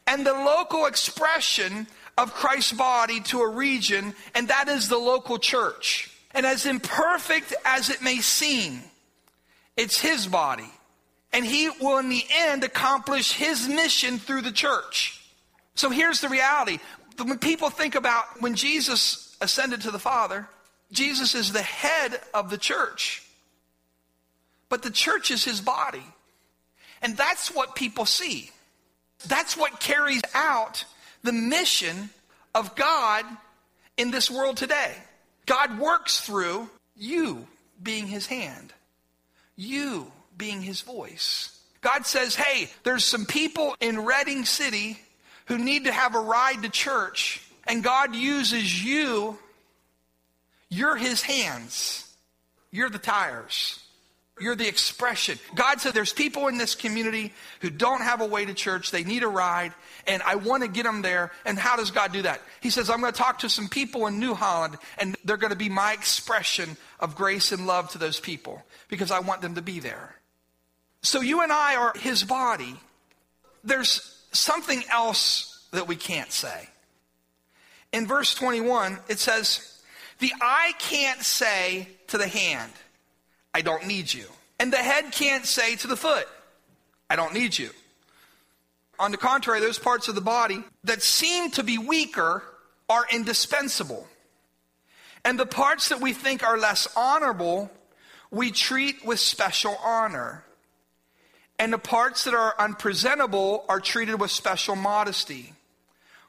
and 0.08 0.26
the 0.26 0.34
local 0.34 0.86
expression 0.86 1.88
of 2.20 2.34
Christ's 2.34 2.74
body 2.74 3.22
to 3.22 3.42
a 3.42 3.48
region, 3.48 4.14
and 4.36 4.50
that 4.50 4.68
is 4.68 4.90
the 4.90 4.98
local 4.98 5.40
church. 5.40 6.12
And 6.34 6.46
as 6.46 6.66
imperfect 6.66 7.54
as 7.64 7.90
it 7.90 8.02
may 8.02 8.18
seem, 8.18 8.82
it's 9.78 10.00
his 10.00 10.28
body. 10.28 10.70
And 11.32 11.46
he 11.46 11.70
will, 11.70 11.98
in 12.00 12.10
the 12.10 12.26
end, 12.30 12.66
accomplish 12.66 13.32
his 13.32 13.70
mission 13.70 14.20
through 14.20 14.42
the 14.42 14.52
church. 14.52 15.24
So 15.76 15.90
here's 15.90 16.20
the 16.20 16.28
reality. 16.28 16.80
When 17.18 17.40
people 17.40 17.70
think 17.70 17.96
about 17.96 18.42
when 18.42 18.54
Jesus 18.56 19.38
ascended 19.40 19.82
to 19.84 19.92
the 19.92 20.00
Father, 20.00 20.48
Jesus 20.92 21.36
is 21.36 21.54
the 21.54 21.62
head 21.62 22.20
of 22.34 22.50
the 22.50 22.58
church. 22.58 23.24
But 24.68 24.82
the 24.82 24.92
church 24.92 25.32
is 25.32 25.46
his 25.46 25.62
body. 25.62 26.04
And 27.02 27.16
that's 27.16 27.56
what 27.56 27.76
people 27.76 28.06
see. 28.06 28.52
That's 29.28 29.56
what 29.56 29.80
carries 29.80 30.22
out 30.34 30.84
the 31.24 31.34
mission 31.34 32.10
of 32.56 32.76
God 32.76 33.26
in 33.98 34.12
this 34.12 34.30
world 34.32 34.58
today. 34.58 34.94
God 35.46 35.80
works 35.80 36.22
through 36.22 36.70
you 36.96 37.48
being 37.82 38.08
his 38.08 38.26
hand, 38.28 38.74
you 39.56 40.12
being 40.38 40.62
his 40.62 40.82
voice. 40.82 41.60
God 41.82 42.06
says, 42.06 42.36
hey, 42.36 42.70
there's 42.84 43.06
some 43.06 43.26
people 43.26 43.76
in 43.80 44.06
Redding 44.06 44.46
City 44.46 45.00
who 45.46 45.58
need 45.58 45.86
to 45.86 45.92
have 45.92 46.16
a 46.16 46.20
ride 46.20 46.62
to 46.64 46.70
church, 46.70 47.42
and 47.68 47.84
God 47.84 48.16
uses 48.16 48.84
you. 48.84 49.38
You're 50.70 50.98
his 50.98 51.22
hands. 51.22 52.06
You're 52.72 52.90
the 52.90 53.00
tires. 53.00 53.84
You're 54.40 54.56
the 54.56 54.68
expression. 54.68 55.38
God 55.56 55.82
said 55.82 55.94
there's 55.94 56.14
people 56.14 56.48
in 56.48 56.58
this 56.58 56.76
community 56.76 57.34
who 57.62 57.70
don't 57.70 58.02
have 58.02 58.22
a 58.22 58.26
way 58.26 58.46
to 58.46 58.54
church. 58.54 58.92
They 58.92 59.04
need 59.04 59.24
a 59.24 59.28
ride, 59.28 59.74
and 60.08 60.22
I 60.24 60.36
want 60.36 60.64
to 60.64 60.70
get 60.70 60.84
them 60.84 61.02
there. 61.02 61.32
And 61.46 61.58
how 61.58 61.76
does 61.76 61.92
God 61.92 62.12
do 62.14 62.22
that? 62.24 62.42
He 62.62 62.70
says, 62.70 62.90
I'm 62.90 63.02
going 63.02 63.14
to 63.14 63.18
talk 63.18 63.40
to 63.40 63.50
some 63.50 63.68
people 63.68 64.08
in 64.08 64.20
New 64.20 64.34
Holland, 64.34 64.78
and 64.98 65.16
they're 65.26 65.38
going 65.38 65.52
to 65.52 65.58
be 65.58 65.70
my 65.70 65.94
expression 65.94 66.78
of 67.00 67.16
grace 67.16 67.52
and 67.52 67.68
love 67.68 67.90
to 67.92 67.98
those 67.98 68.20
people 68.20 68.64
because 68.88 69.12
I 69.12 69.20
want 69.20 69.42
them 69.42 69.56
to 69.56 69.62
be 69.62 69.80
there. 69.80 70.16
So 71.02 71.22
you 71.22 71.42
and 71.42 71.52
I 71.52 71.76
are 71.76 71.94
his 71.98 72.24
body. 72.24 72.76
There's 73.64 74.24
something 74.32 74.84
else 74.92 75.68
that 75.72 75.88
we 75.88 75.96
can't 75.96 76.32
say. 76.32 76.70
In 77.92 78.06
verse 78.06 78.36
21, 78.36 79.00
it 79.08 79.20
says, 79.20 79.82
The 80.20 80.34
eye 80.42 80.74
can't 80.80 81.22
say 81.22 81.88
to 82.08 82.18
the 82.18 82.28
hand, 82.28 82.72
I 83.54 83.62
don't 83.62 83.88
need 83.88 84.14
you. 84.14 84.26
And 84.60 84.72
the 84.74 84.78
head 84.78 85.12
can't 85.12 85.46
say 85.46 85.76
to 85.78 85.88
the 85.88 85.96
foot, 85.96 86.28
I 87.10 87.16
don't 87.16 87.34
need 87.34 87.58
you. 87.58 87.70
On 89.00 89.12
the 89.12 89.18
contrary, 89.18 89.62
those 89.62 89.80
parts 89.80 90.08
of 90.08 90.16
the 90.16 90.22
body 90.22 90.64
that 90.84 91.02
seem 91.02 91.52
to 91.52 91.64
be 91.64 91.78
weaker 91.78 92.44
are 92.90 93.06
indispensable. 93.12 94.06
And 95.24 95.40
the 95.40 95.46
parts 95.46 95.90
that 95.90 96.02
we 96.02 96.14
think 96.14 96.44
are 96.44 96.58
less 96.58 96.88
honorable, 96.96 97.72
we 98.32 98.52
treat 98.52 99.06
with 99.06 99.20
special 99.20 99.78
honor. 99.84 100.44
And 101.58 101.74
the 101.74 101.78
parts 101.78 102.24
that 102.24 102.34
are 102.34 102.56
unpresentable 102.58 103.66
are 103.68 103.80
treated 103.80 104.20
with 104.20 104.32
special 104.32 104.76
modesty, 104.76 105.54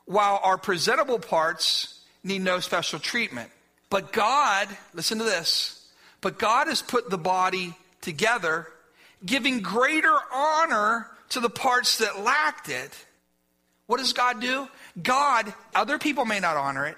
while 0.05 0.41
our 0.43 0.59
presentable 0.59 1.19
parts 1.19 2.01
need 2.25 2.43
no 2.43 2.61
special 2.61 2.99
treatment. 2.99 3.51
But 3.91 4.13
God, 4.13 4.69
listen 4.93 5.19
to 5.19 5.25
this, 5.25 5.80
but 6.21 6.39
God 6.39 6.67
has 6.67 6.83
put 6.83 7.11
the 7.11 7.19
body 7.19 7.75
together, 8.01 8.67
giving 9.25 9.61
greater 9.61 10.17
honor 10.33 11.07
to 11.31 11.41
the 11.41 11.51
parts 11.51 11.99
that 11.99 12.21
lacked 12.21 12.69
it. 12.69 13.07
What 13.87 13.99
does 13.99 14.13
God 14.13 14.41
do? 14.41 14.69
God, 15.03 15.53
other 15.75 15.99
people 15.99 16.25
may 16.25 16.41
not 16.41 16.57
honor 16.57 16.87
it, 16.87 16.97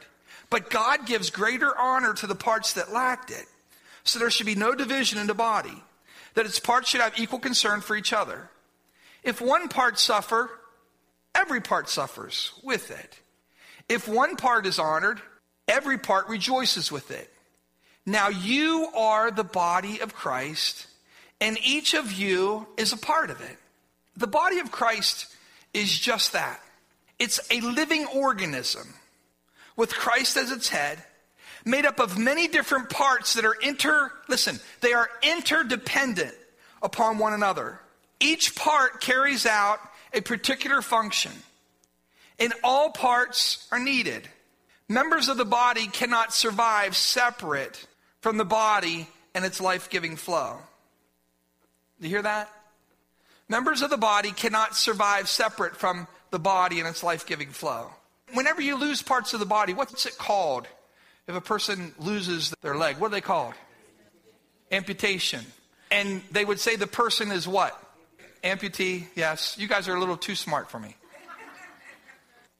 but 0.50 0.70
God 0.70 1.06
gives 1.06 1.30
greater 1.30 1.76
honor 1.76 2.12
to 2.14 2.26
the 2.26 2.34
parts 2.34 2.74
that 2.74 2.92
lacked 2.92 3.30
it. 3.30 3.46
So 4.04 4.18
there 4.18 4.30
should 4.30 4.46
be 4.46 4.54
no 4.54 4.74
division 4.74 5.18
in 5.18 5.26
the 5.26 5.34
body, 5.34 5.82
that 6.34 6.46
its 6.46 6.60
parts 6.60 6.90
should 6.90 7.00
have 7.00 7.18
equal 7.18 7.38
concern 7.38 7.80
for 7.80 7.96
each 7.96 8.12
other. 8.12 8.50
If 9.22 9.40
one 9.40 9.68
part 9.68 9.98
suffer, 9.98 10.50
every 11.34 11.60
part 11.60 11.88
suffers 11.88 12.52
with 12.62 12.90
it. 12.90 13.18
If 13.88 14.08
one 14.08 14.36
part 14.36 14.66
is 14.66 14.78
honored, 14.78 15.20
every 15.68 15.98
part 15.98 16.28
rejoices 16.28 16.90
with 16.90 17.10
it. 17.10 17.31
Now 18.04 18.28
you 18.28 18.88
are 18.94 19.30
the 19.30 19.44
body 19.44 20.00
of 20.00 20.14
Christ, 20.14 20.86
and 21.40 21.56
each 21.64 21.94
of 21.94 22.12
you 22.12 22.66
is 22.76 22.92
a 22.92 22.96
part 22.96 23.30
of 23.30 23.40
it. 23.40 23.56
The 24.16 24.26
body 24.26 24.58
of 24.58 24.72
Christ 24.72 25.26
is 25.72 25.96
just 25.98 26.32
that 26.32 26.60
it's 27.18 27.40
a 27.50 27.60
living 27.60 28.06
organism 28.06 28.94
with 29.76 29.94
Christ 29.94 30.36
as 30.36 30.50
its 30.50 30.68
head, 30.68 31.02
made 31.64 31.86
up 31.86 32.00
of 32.00 32.18
many 32.18 32.48
different 32.48 32.90
parts 32.90 33.34
that 33.34 33.44
are 33.44 33.54
inter, 33.62 34.12
listen, 34.28 34.58
they 34.80 34.92
are 34.92 35.08
interdependent 35.22 36.34
upon 36.82 37.18
one 37.18 37.32
another. 37.32 37.80
Each 38.18 38.54
part 38.54 39.00
carries 39.00 39.46
out 39.46 39.78
a 40.12 40.20
particular 40.20 40.82
function, 40.82 41.32
and 42.38 42.52
all 42.64 42.90
parts 42.90 43.66
are 43.70 43.78
needed. 43.78 44.28
Members 44.88 45.28
of 45.28 45.36
the 45.36 45.44
body 45.44 45.86
cannot 45.86 46.34
survive 46.34 46.96
separate 46.96 47.86
from 48.22 48.38
the 48.38 48.44
body 48.44 49.06
and 49.34 49.44
its 49.44 49.60
life 49.60 49.90
giving 49.90 50.16
flow. 50.16 50.56
Do 52.00 52.08
you 52.08 52.14
hear 52.14 52.22
that? 52.22 52.48
Members 53.48 53.82
of 53.82 53.90
the 53.90 53.98
body 53.98 54.30
cannot 54.30 54.76
survive 54.76 55.28
separate 55.28 55.76
from 55.76 56.06
the 56.30 56.38
body 56.38 56.78
and 56.78 56.88
its 56.88 57.02
life 57.02 57.26
giving 57.26 57.50
flow. 57.50 57.90
Whenever 58.32 58.62
you 58.62 58.76
lose 58.76 59.02
parts 59.02 59.34
of 59.34 59.40
the 59.40 59.46
body, 59.46 59.74
what's 59.74 60.06
it 60.06 60.16
called? 60.16 60.66
If 61.28 61.34
a 61.34 61.40
person 61.40 61.94
loses 61.98 62.54
their 62.62 62.76
leg, 62.76 62.96
what 62.98 63.08
are 63.08 63.10
they 63.10 63.20
called? 63.20 63.54
Amputation. 64.70 65.44
And 65.90 66.22
they 66.30 66.44
would 66.44 66.58
say 66.58 66.76
the 66.76 66.86
person 66.86 67.30
is 67.30 67.46
what? 67.46 67.78
Amputee, 68.42 69.06
yes. 69.14 69.56
You 69.58 69.68
guys 69.68 69.88
are 69.88 69.94
a 69.94 70.00
little 70.00 70.16
too 70.16 70.34
smart 70.34 70.70
for 70.70 70.78
me. 70.78 70.96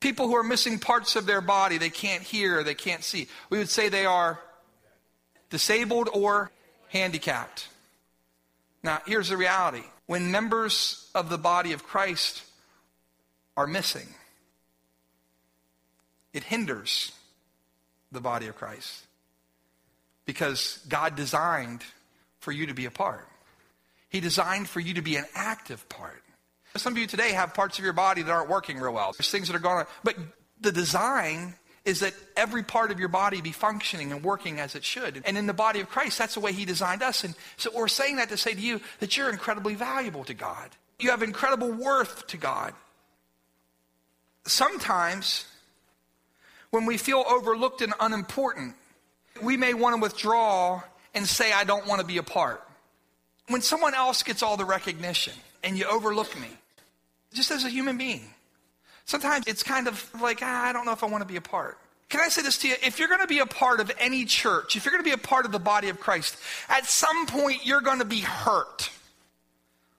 People 0.00 0.26
who 0.26 0.36
are 0.36 0.42
missing 0.42 0.78
parts 0.78 1.16
of 1.16 1.26
their 1.26 1.40
body, 1.40 1.78
they 1.78 1.90
can't 1.90 2.22
hear, 2.22 2.62
they 2.64 2.74
can't 2.74 3.04
see. 3.04 3.28
We 3.48 3.58
would 3.58 3.70
say 3.70 3.88
they 3.88 4.04
are 4.04 4.38
disabled 5.52 6.08
or 6.12 6.50
handicapped. 6.88 7.68
Now, 8.82 9.00
here's 9.06 9.28
the 9.28 9.36
reality 9.36 9.84
when 10.06 10.32
members 10.32 11.08
of 11.14 11.28
the 11.28 11.38
body 11.38 11.72
of 11.72 11.84
Christ 11.84 12.42
are 13.56 13.66
missing, 13.66 14.08
it 16.32 16.42
hinders 16.42 17.12
the 18.10 18.20
body 18.20 18.48
of 18.48 18.56
Christ 18.56 19.04
because 20.24 20.80
God 20.88 21.14
designed 21.14 21.82
for 22.40 22.50
you 22.50 22.66
to 22.66 22.74
be 22.74 22.86
a 22.86 22.90
part. 22.90 23.28
He 24.08 24.20
designed 24.20 24.68
for 24.68 24.80
you 24.80 24.94
to 24.94 25.02
be 25.02 25.16
an 25.16 25.26
active 25.34 25.86
part. 25.88 26.22
Some 26.76 26.94
of 26.94 26.98
you 26.98 27.06
today 27.06 27.32
have 27.32 27.52
parts 27.52 27.78
of 27.78 27.84
your 27.84 27.92
body 27.92 28.22
that 28.22 28.30
aren't 28.30 28.48
working 28.48 28.78
real 28.78 28.94
well. 28.94 29.12
There's 29.12 29.30
things 29.30 29.48
that 29.48 29.56
are 29.56 29.60
going 29.60 29.78
on, 29.78 29.86
but 30.02 30.16
the 30.60 30.72
design 30.72 31.54
is 31.84 32.00
that 32.00 32.14
every 32.36 32.62
part 32.62 32.90
of 32.90 33.00
your 33.00 33.08
body 33.08 33.40
be 33.40 33.52
functioning 33.52 34.12
and 34.12 34.22
working 34.22 34.60
as 34.60 34.74
it 34.74 34.84
should. 34.84 35.22
And 35.24 35.36
in 35.36 35.46
the 35.46 35.52
body 35.52 35.80
of 35.80 35.88
Christ, 35.88 36.18
that's 36.18 36.34
the 36.34 36.40
way 36.40 36.52
He 36.52 36.64
designed 36.64 37.02
us. 37.02 37.24
And 37.24 37.34
so 37.56 37.70
we're 37.74 37.88
saying 37.88 38.16
that 38.16 38.28
to 38.28 38.36
say 38.36 38.54
to 38.54 38.60
you 38.60 38.80
that 39.00 39.16
you're 39.16 39.30
incredibly 39.30 39.74
valuable 39.74 40.24
to 40.24 40.34
God. 40.34 40.70
You 40.98 41.10
have 41.10 41.22
incredible 41.22 41.72
worth 41.72 42.26
to 42.28 42.36
God. 42.36 42.74
Sometimes, 44.44 45.46
when 46.70 46.86
we 46.86 46.96
feel 46.96 47.24
overlooked 47.28 47.82
and 47.82 47.92
unimportant, 47.98 48.74
we 49.42 49.56
may 49.56 49.74
want 49.74 49.96
to 49.96 50.00
withdraw 50.00 50.82
and 51.14 51.26
say, 51.26 51.52
I 51.52 51.64
don't 51.64 51.86
want 51.86 52.00
to 52.00 52.06
be 52.06 52.18
a 52.18 52.22
part. 52.22 52.62
When 53.48 53.60
someone 53.60 53.94
else 53.94 54.22
gets 54.22 54.42
all 54.42 54.56
the 54.56 54.64
recognition 54.64 55.34
and 55.64 55.76
you 55.76 55.84
overlook 55.86 56.38
me, 56.40 56.48
just 57.32 57.50
as 57.50 57.64
a 57.64 57.70
human 57.70 57.98
being, 57.98 58.22
Sometimes 59.04 59.46
it's 59.46 59.62
kind 59.62 59.88
of 59.88 60.10
like, 60.20 60.40
ah, 60.42 60.64
I 60.64 60.72
don't 60.72 60.84
know 60.84 60.92
if 60.92 61.02
I 61.02 61.06
want 61.06 61.22
to 61.22 61.28
be 61.28 61.36
a 61.36 61.42
part. 61.42 61.78
Can 62.08 62.20
I 62.20 62.28
say 62.28 62.42
this 62.42 62.58
to 62.58 62.68
you? 62.68 62.74
If 62.82 62.98
you're 62.98 63.08
going 63.08 63.20
to 63.20 63.26
be 63.26 63.38
a 63.38 63.46
part 63.46 63.80
of 63.80 63.90
any 63.98 64.24
church, 64.24 64.76
if 64.76 64.84
you're 64.84 64.92
going 64.92 65.02
to 65.02 65.08
be 65.08 65.14
a 65.14 65.18
part 65.18 65.46
of 65.46 65.52
the 65.52 65.58
body 65.58 65.88
of 65.88 65.98
Christ, 65.98 66.36
at 66.68 66.84
some 66.84 67.26
point 67.26 67.64
you're 67.64 67.80
going 67.80 68.00
to 68.00 68.04
be 68.04 68.20
hurt. 68.20 68.90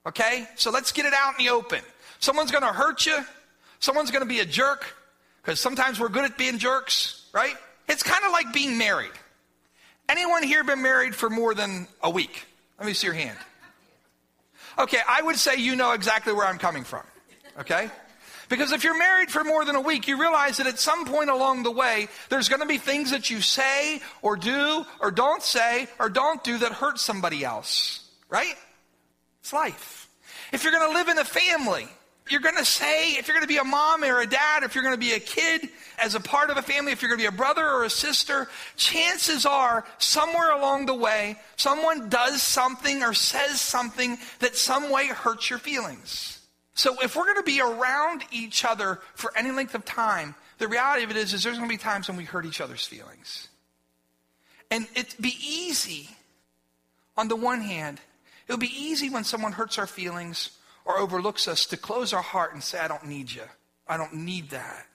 Okay? 0.05 0.47
So 0.55 0.69
let's 0.69 0.91
get 0.91 1.05
it 1.05 1.13
out 1.13 1.39
in 1.39 1.45
the 1.45 1.51
open. 1.51 1.81
Someone's 2.19 2.51
going 2.51 2.63
to 2.63 2.71
hurt 2.71 3.05
you. 3.05 3.17
Someone's 3.79 4.11
going 4.11 4.21
to 4.21 4.29
be 4.29 4.39
a 4.39 4.45
jerk. 4.45 4.95
Because 5.41 5.59
sometimes 5.59 5.99
we're 5.99 6.09
good 6.09 6.23
at 6.23 6.37
being 6.37 6.57
jerks, 6.57 7.25
right? 7.33 7.55
It's 7.89 8.03
kind 8.03 8.23
of 8.25 8.31
like 8.31 8.53
being 8.53 8.77
married. 8.77 9.11
Anyone 10.07 10.43
here 10.43 10.63
been 10.63 10.81
married 10.81 11.15
for 11.15 11.29
more 11.29 11.53
than 11.53 11.87
a 12.01 12.09
week? 12.09 12.45
Let 12.77 12.85
me 12.85 12.93
see 12.93 13.07
your 13.07 13.13
hand. 13.15 13.37
Okay, 14.77 14.99
I 15.07 15.21
would 15.21 15.37
say 15.37 15.55
you 15.57 15.75
know 15.75 15.91
exactly 15.91 16.31
where 16.31 16.45
I'm 16.45 16.57
coming 16.57 16.83
from. 16.83 17.03
Okay? 17.59 17.89
Because 18.53 18.71
if 18.71 18.83
you're 18.83 18.95
married 18.95 19.31
for 19.31 19.43
more 19.43 19.65
than 19.65 19.75
a 19.75 19.81
week, 19.81 20.07
you 20.07 20.21
realize 20.21 20.57
that 20.57 20.67
at 20.67 20.77
some 20.77 21.05
point 21.05 21.31
along 21.31 21.63
the 21.63 21.71
way, 21.71 22.07
there's 22.29 22.49
going 22.49 22.61
to 22.61 22.67
be 22.67 22.77
things 22.77 23.09
that 23.09 23.31
you 23.31 23.41
say 23.41 23.99
or 24.21 24.35
do 24.35 24.85
or 24.99 25.09
don't 25.09 25.41
say 25.41 25.87
or 25.97 26.07
don't 26.07 26.43
do 26.43 26.59
that 26.59 26.71
hurt 26.71 26.99
somebody 26.99 27.43
else. 27.43 28.07
Right? 28.29 28.53
It's 29.41 29.53
life. 29.53 30.07
If 30.51 30.63
you're 30.63 30.71
going 30.71 30.87
to 30.87 30.93
live 30.95 31.07
in 31.07 31.17
a 31.17 31.25
family, 31.25 31.87
you're 32.29 32.41
going 32.41 32.57
to 32.57 32.63
say, 32.63 33.13
if 33.13 33.27
you're 33.27 33.33
going 33.33 33.41
to 33.43 33.51
be 33.51 33.57
a 33.57 33.63
mom 33.63 34.03
or 34.03 34.21
a 34.21 34.27
dad, 34.27 34.61
if 34.61 34.75
you're 34.75 34.83
going 34.83 34.93
to 34.93 34.99
be 34.99 35.13
a 35.13 35.19
kid 35.19 35.67
as 35.97 36.13
a 36.13 36.19
part 36.19 36.51
of 36.51 36.57
a 36.57 36.61
family, 36.61 36.91
if 36.91 37.01
you're 37.01 37.09
going 37.09 37.17
to 37.17 37.23
be 37.23 37.35
a 37.35 37.35
brother 37.35 37.67
or 37.67 37.85
a 37.85 37.89
sister, 37.89 38.47
chances 38.75 39.47
are 39.47 39.83
somewhere 39.97 40.51
along 40.51 40.85
the 40.85 40.93
way, 40.93 41.39
someone 41.55 42.07
does 42.07 42.43
something 42.43 43.01
or 43.01 43.15
says 43.15 43.59
something 43.59 44.19
that 44.41 44.55
some 44.55 44.91
way 44.91 45.07
hurts 45.07 45.49
your 45.49 45.57
feelings. 45.57 46.39
So 46.75 46.95
if 47.03 47.15
we're 47.15 47.25
going 47.25 47.37
to 47.37 47.43
be 47.43 47.61
around 47.61 48.23
each 48.31 48.65
other 48.65 48.99
for 49.15 49.31
any 49.37 49.51
length 49.51 49.75
of 49.75 49.85
time, 49.85 50.35
the 50.57 50.67
reality 50.67 51.03
of 51.03 51.11
it 51.11 51.17
is, 51.17 51.33
is 51.33 51.43
there's 51.43 51.57
going 51.57 51.69
to 51.69 51.73
be 51.73 51.77
times 51.77 52.07
when 52.07 52.17
we 52.17 52.23
hurt 52.23 52.45
each 52.45 52.61
other's 52.61 52.85
feelings. 52.85 53.47
And 54.71 54.87
it'd 54.95 55.21
be 55.21 55.35
easy, 55.45 56.09
on 57.15 57.27
the 57.27 57.35
one 57.35 57.61
hand, 57.61 57.99
it 58.47 58.51
would 58.51 58.59
be 58.59 58.73
easy 58.75 59.09
when 59.09 59.23
someone 59.23 59.51
hurts 59.51 59.77
our 59.77 59.87
feelings 59.87 60.51
or 60.85 60.97
overlooks 60.97 61.47
us 61.47 61.65
to 61.67 61.77
close 61.77 62.11
our 62.11 62.21
heart 62.21 62.53
and 62.53 62.63
say, 62.63 62.79
I 62.79 62.87
don't 62.87 63.05
need 63.05 63.31
you. 63.31 63.43
I 63.87 63.97
don't 63.97 64.13
need 64.13 64.49
that. 64.49 64.85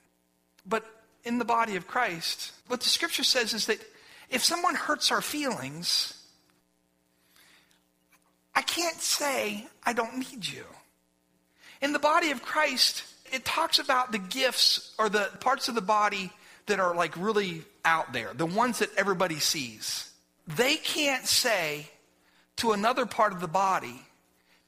But 0.65 0.85
in 1.23 1.39
the 1.39 1.45
body 1.45 1.75
of 1.75 1.87
Christ, 1.87 2.51
what 2.67 2.81
the 2.81 2.89
scripture 2.89 3.23
says 3.23 3.53
is 3.53 3.67
that 3.67 3.79
if 4.29 4.43
someone 4.43 4.75
hurts 4.75 5.11
our 5.11 5.21
feelings, 5.21 6.13
I 8.53 8.61
can't 8.61 8.99
say, 8.99 9.67
I 9.83 9.93
don't 9.93 10.17
need 10.17 10.47
you. 10.47 10.65
In 11.81 11.93
the 11.93 11.99
body 11.99 12.31
of 12.31 12.41
Christ, 12.41 13.03
it 13.31 13.45
talks 13.45 13.79
about 13.79 14.11
the 14.11 14.17
gifts 14.17 14.93
or 14.97 15.09
the 15.09 15.29
parts 15.39 15.67
of 15.67 15.75
the 15.75 15.81
body 15.81 16.31
that 16.65 16.79
are 16.79 16.95
like 16.95 17.15
really 17.17 17.63
out 17.85 18.13
there, 18.13 18.31
the 18.33 18.45
ones 18.45 18.79
that 18.79 18.89
everybody 18.97 19.39
sees, 19.39 20.11
they 20.47 20.75
can't 20.75 21.25
say 21.25 21.87
to 22.57 22.71
another 22.71 23.05
part 23.05 23.33
of 23.33 23.39
the 23.39 23.47
body, 23.47 24.01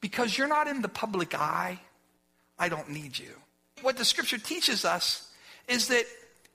because 0.00 0.36
you're 0.36 0.48
not 0.48 0.66
in 0.66 0.82
the 0.82 0.88
public 0.88 1.34
eye, 1.34 1.78
I 2.58 2.68
don't 2.68 2.90
need 2.90 3.18
you. 3.18 3.34
What 3.82 3.96
the 3.96 4.04
scripture 4.04 4.38
teaches 4.38 4.84
us 4.84 5.30
is 5.68 5.88
that 5.88 6.04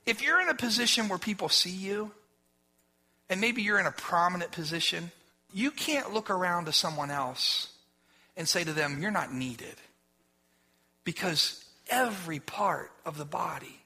if 0.06 0.22
you're 0.22 0.40
in 0.40 0.48
a 0.48 0.54
position 0.54 1.08
where 1.08 1.18
people 1.18 1.48
see 1.48 1.70
you, 1.70 2.10
and 3.30 3.40
maybe 3.40 3.62
you're 3.62 3.78
in 3.78 3.86
a 3.86 3.92
prominent 3.92 4.52
position, 4.52 5.12
you 5.52 5.70
can't 5.70 6.12
look 6.12 6.30
around 6.30 6.64
to 6.66 6.72
someone 6.72 7.10
else 7.10 7.68
and 8.36 8.48
say 8.48 8.64
to 8.64 8.72
them, 8.72 9.00
You're 9.00 9.10
not 9.10 9.32
needed. 9.32 9.74
Because 11.08 11.64
every 11.88 12.38
part 12.38 12.92
of 13.06 13.16
the 13.16 13.24
body 13.24 13.80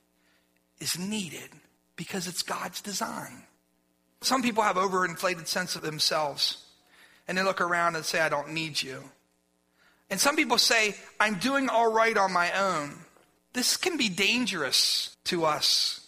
is 0.81 0.99
needed 0.99 1.51
because 1.95 2.27
it's 2.27 2.43
God's 2.43 2.81
design. 2.81 3.45
Some 4.23 4.43
people 4.43 4.65
have 4.65 4.75
overinflated 4.75 5.47
sense 5.47 5.77
of 5.77 5.83
themselves 5.83 6.65
and 7.29 7.39
they 7.39 7.45
look 7.45 7.61
around 7.61 7.95
and 7.95 8.05
say, 8.05 8.19
I 8.19 8.29
don't 8.29 8.53
need 8.53 8.83
you. 8.83 9.05
And 10.11 10.19
some 10.19 10.35
people 10.35 10.59
say, 10.59 10.97
I'm 11.21 11.37
doing 11.37 11.69
all 11.69 11.93
right 11.93 12.17
on 12.17 12.33
my 12.33 12.51
own. 12.59 12.99
This 13.53 13.77
can 13.77 13.97
be 13.97 14.09
dangerous 14.09 15.17
to 15.27 15.45
us. 15.45 16.05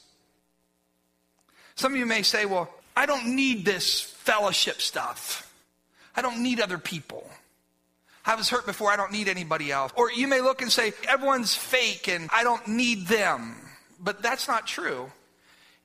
Some 1.76 1.92
of 1.92 1.98
you 2.00 2.06
may 2.06 2.22
say, 2.22 2.44
Well, 2.44 2.68
I 2.96 3.06
don't 3.06 3.36
need 3.36 3.64
this 3.64 4.00
fellowship 4.00 4.80
stuff. 4.80 5.48
I 6.16 6.22
don't 6.22 6.42
need 6.42 6.58
other 6.58 6.78
people. 6.78 7.24
I 8.26 8.36
was 8.36 8.48
hurt 8.48 8.66
before, 8.66 8.90
I 8.90 8.96
don't 8.96 9.12
need 9.12 9.28
anybody 9.28 9.70
else. 9.70 9.92
Or 9.96 10.10
you 10.10 10.26
may 10.26 10.40
look 10.40 10.62
and 10.62 10.72
say, 10.72 10.92
everyone's 11.08 11.54
fake 11.54 12.08
and 12.08 12.30
I 12.32 12.42
don't 12.42 12.66
need 12.66 13.06
them. 13.06 13.56
But 14.00 14.22
that's 14.22 14.48
not 14.48 14.66
true. 14.66 15.10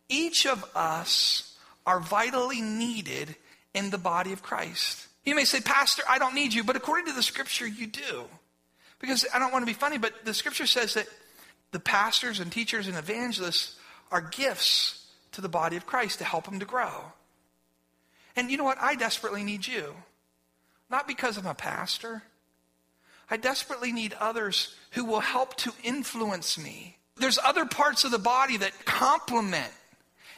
Each 0.07 0.45
of 0.45 0.65
us 0.75 1.57
are 1.85 1.99
vitally 1.99 2.61
needed 2.61 3.35
in 3.73 3.89
the 3.89 3.97
body 3.97 4.33
of 4.33 4.41
Christ. 4.41 5.07
You 5.25 5.35
may 5.35 5.45
say, 5.45 5.59
Pastor, 5.59 6.03
I 6.07 6.17
don't 6.17 6.33
need 6.33 6.53
you, 6.53 6.63
but 6.63 6.75
according 6.75 7.07
to 7.07 7.13
the 7.13 7.23
scripture, 7.23 7.67
you 7.67 7.87
do. 7.87 8.25
Because 8.99 9.25
I 9.33 9.39
don't 9.39 9.51
want 9.51 9.63
to 9.63 9.71
be 9.71 9.77
funny, 9.77 9.97
but 9.97 10.25
the 10.25 10.33
scripture 10.33 10.65
says 10.65 10.95
that 10.95 11.07
the 11.71 11.79
pastors 11.79 12.39
and 12.39 12.51
teachers 12.51 12.87
and 12.87 12.97
evangelists 12.97 13.75
are 14.11 14.21
gifts 14.21 15.05
to 15.33 15.41
the 15.41 15.49
body 15.49 15.77
of 15.77 15.85
Christ 15.85 16.19
to 16.19 16.25
help 16.25 16.45
them 16.45 16.59
to 16.59 16.65
grow. 16.65 17.05
And 18.35 18.49
you 18.49 18.57
know 18.57 18.63
what? 18.63 18.77
I 18.81 18.95
desperately 18.95 19.43
need 19.43 19.67
you. 19.67 19.93
Not 20.89 21.07
because 21.07 21.37
I'm 21.37 21.45
a 21.45 21.53
pastor. 21.53 22.23
I 23.29 23.37
desperately 23.37 23.91
need 23.91 24.15
others 24.19 24.75
who 24.91 25.05
will 25.05 25.19
help 25.19 25.55
to 25.57 25.73
influence 25.83 26.57
me. 26.57 26.97
There's 27.17 27.37
other 27.37 27.65
parts 27.65 28.03
of 28.03 28.11
the 28.11 28.19
body 28.19 28.57
that 28.57 28.85
complement 28.85 29.71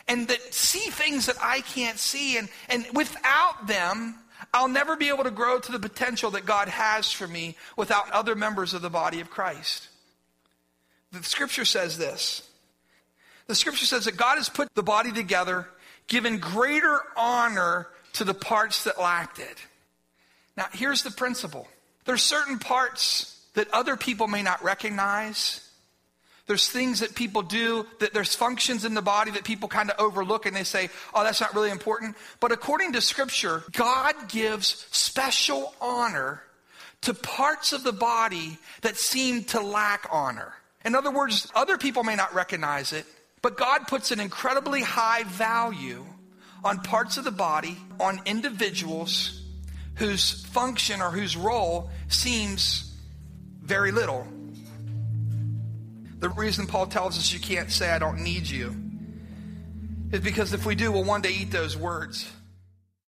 and 0.08 0.28
that 0.28 0.54
see 0.54 0.90
things 0.90 1.28
that 1.28 1.38
I 1.42 1.62
can't 1.62 1.98
see. 1.98 2.38
And, 2.38 2.50
and 2.70 2.86
without 2.94 3.68
them, 3.68 4.16
I'll 4.54 4.68
never 4.68 4.96
be 4.98 5.10
able 5.10 5.24
to 5.24 5.32
grow 5.32 5.60
to 5.60 5.72
the 5.72 5.80
potential 5.80 6.32
that 6.32 6.46
God 6.46 6.68
has 6.68 7.12
for 7.12 7.28
me 7.28 7.56
without 7.78 8.12
other 8.12 8.36
members 8.36 8.74
of 8.74 8.82
the 8.82 8.90
body 8.90 9.22
of 9.22 9.30
Christ. 9.30 9.88
The 11.12 11.24
scripture 11.24 11.66
says 11.66 11.98
this. 11.98 12.48
The 13.48 13.56
scripture 13.56 13.86
says 13.86 14.06
that 14.06 14.18
God 14.18 14.38
has 14.38 14.50
put 14.50 14.74
the 14.76 14.84
body 14.84 15.12
together, 15.12 15.68
given 16.08 16.40
greater 16.40 17.02
honor 17.16 17.88
to 18.14 18.24
the 18.24 18.34
parts 18.34 18.84
that 18.86 19.00
lacked 19.00 19.40
it. 19.40 19.58
Now, 20.58 20.68
here's 20.72 21.04
the 21.04 21.12
principle 21.12 21.68
there's 22.06 22.22
certain 22.22 22.60
parts 22.60 23.38
that 23.54 23.72
other 23.74 23.96
people 23.96 24.28
may 24.28 24.42
not 24.42 24.64
recognize. 24.64 25.68
There's 26.48 26.68
things 26.68 27.00
that 27.00 27.16
people 27.16 27.44
do, 27.44 27.86
that 28.00 28.14
there's 28.14 28.36
functions 28.36 28.84
in 28.84 28.94
the 28.94 29.02
body 29.02 29.32
that 29.32 29.44
people 29.44 29.70
kind 29.70 29.90
of 29.90 30.00
overlook 30.00 30.46
and 30.46 30.56
they 30.56 30.64
say, 30.64 30.90
oh, 31.14 31.24
that's 31.24 31.40
not 31.40 31.54
really 31.54 31.70
important. 31.70 32.18
But 32.40 32.52
according 32.52 32.94
to 32.94 33.02
Scripture, 33.02 33.64
God 33.72 34.16
gives 34.28 34.88
special 34.92 35.74
honor 35.80 36.42
to 37.02 37.14
parts 37.14 37.74
of 37.74 37.84
the 37.84 37.94
body 37.94 38.58
that 38.82 38.98
seem 38.98 39.44
to 39.46 39.62
lack 39.62 40.08
honor. 40.12 40.54
In 40.84 40.96
other 40.96 41.12
words, 41.12 41.48
other 41.56 41.78
people 41.78 42.04
may 42.04 42.16
not 42.16 42.34
recognize 42.34 42.92
it, 42.92 43.06
but 43.42 43.56
God 43.56 43.88
puts 43.88 44.12
an 44.12 44.20
incredibly 44.20 44.82
high 44.82 45.24
value 45.24 46.06
on 46.64 46.80
parts 46.80 47.18
of 47.18 47.24
the 47.24 47.32
body, 47.32 47.78
on 48.00 48.20
individuals 48.26 49.41
whose 49.96 50.46
function 50.48 51.02
or 51.02 51.12
whose 51.12 51.36
role 51.38 51.90
seems 52.08 52.96
very 53.62 53.92
little. 53.92 54.28
The 56.20 56.30
reason 56.30 56.68
Paul 56.68 56.88
tells 56.88 57.18
us 57.18 57.34
you 57.34 57.40
can't 57.40 57.72
say, 57.72 57.90
I 57.90 58.00
don't 58.00 58.20
need 58.24 58.48
you, 58.48 58.76
is 60.12 60.20
because 60.20 60.54
if 60.54 60.66
we 60.66 60.76
do, 60.76 60.92
we'll 60.92 61.04
one 61.04 61.22
day 61.22 61.32
eat 61.32 61.52
those 61.52 61.76
words. 61.76 62.30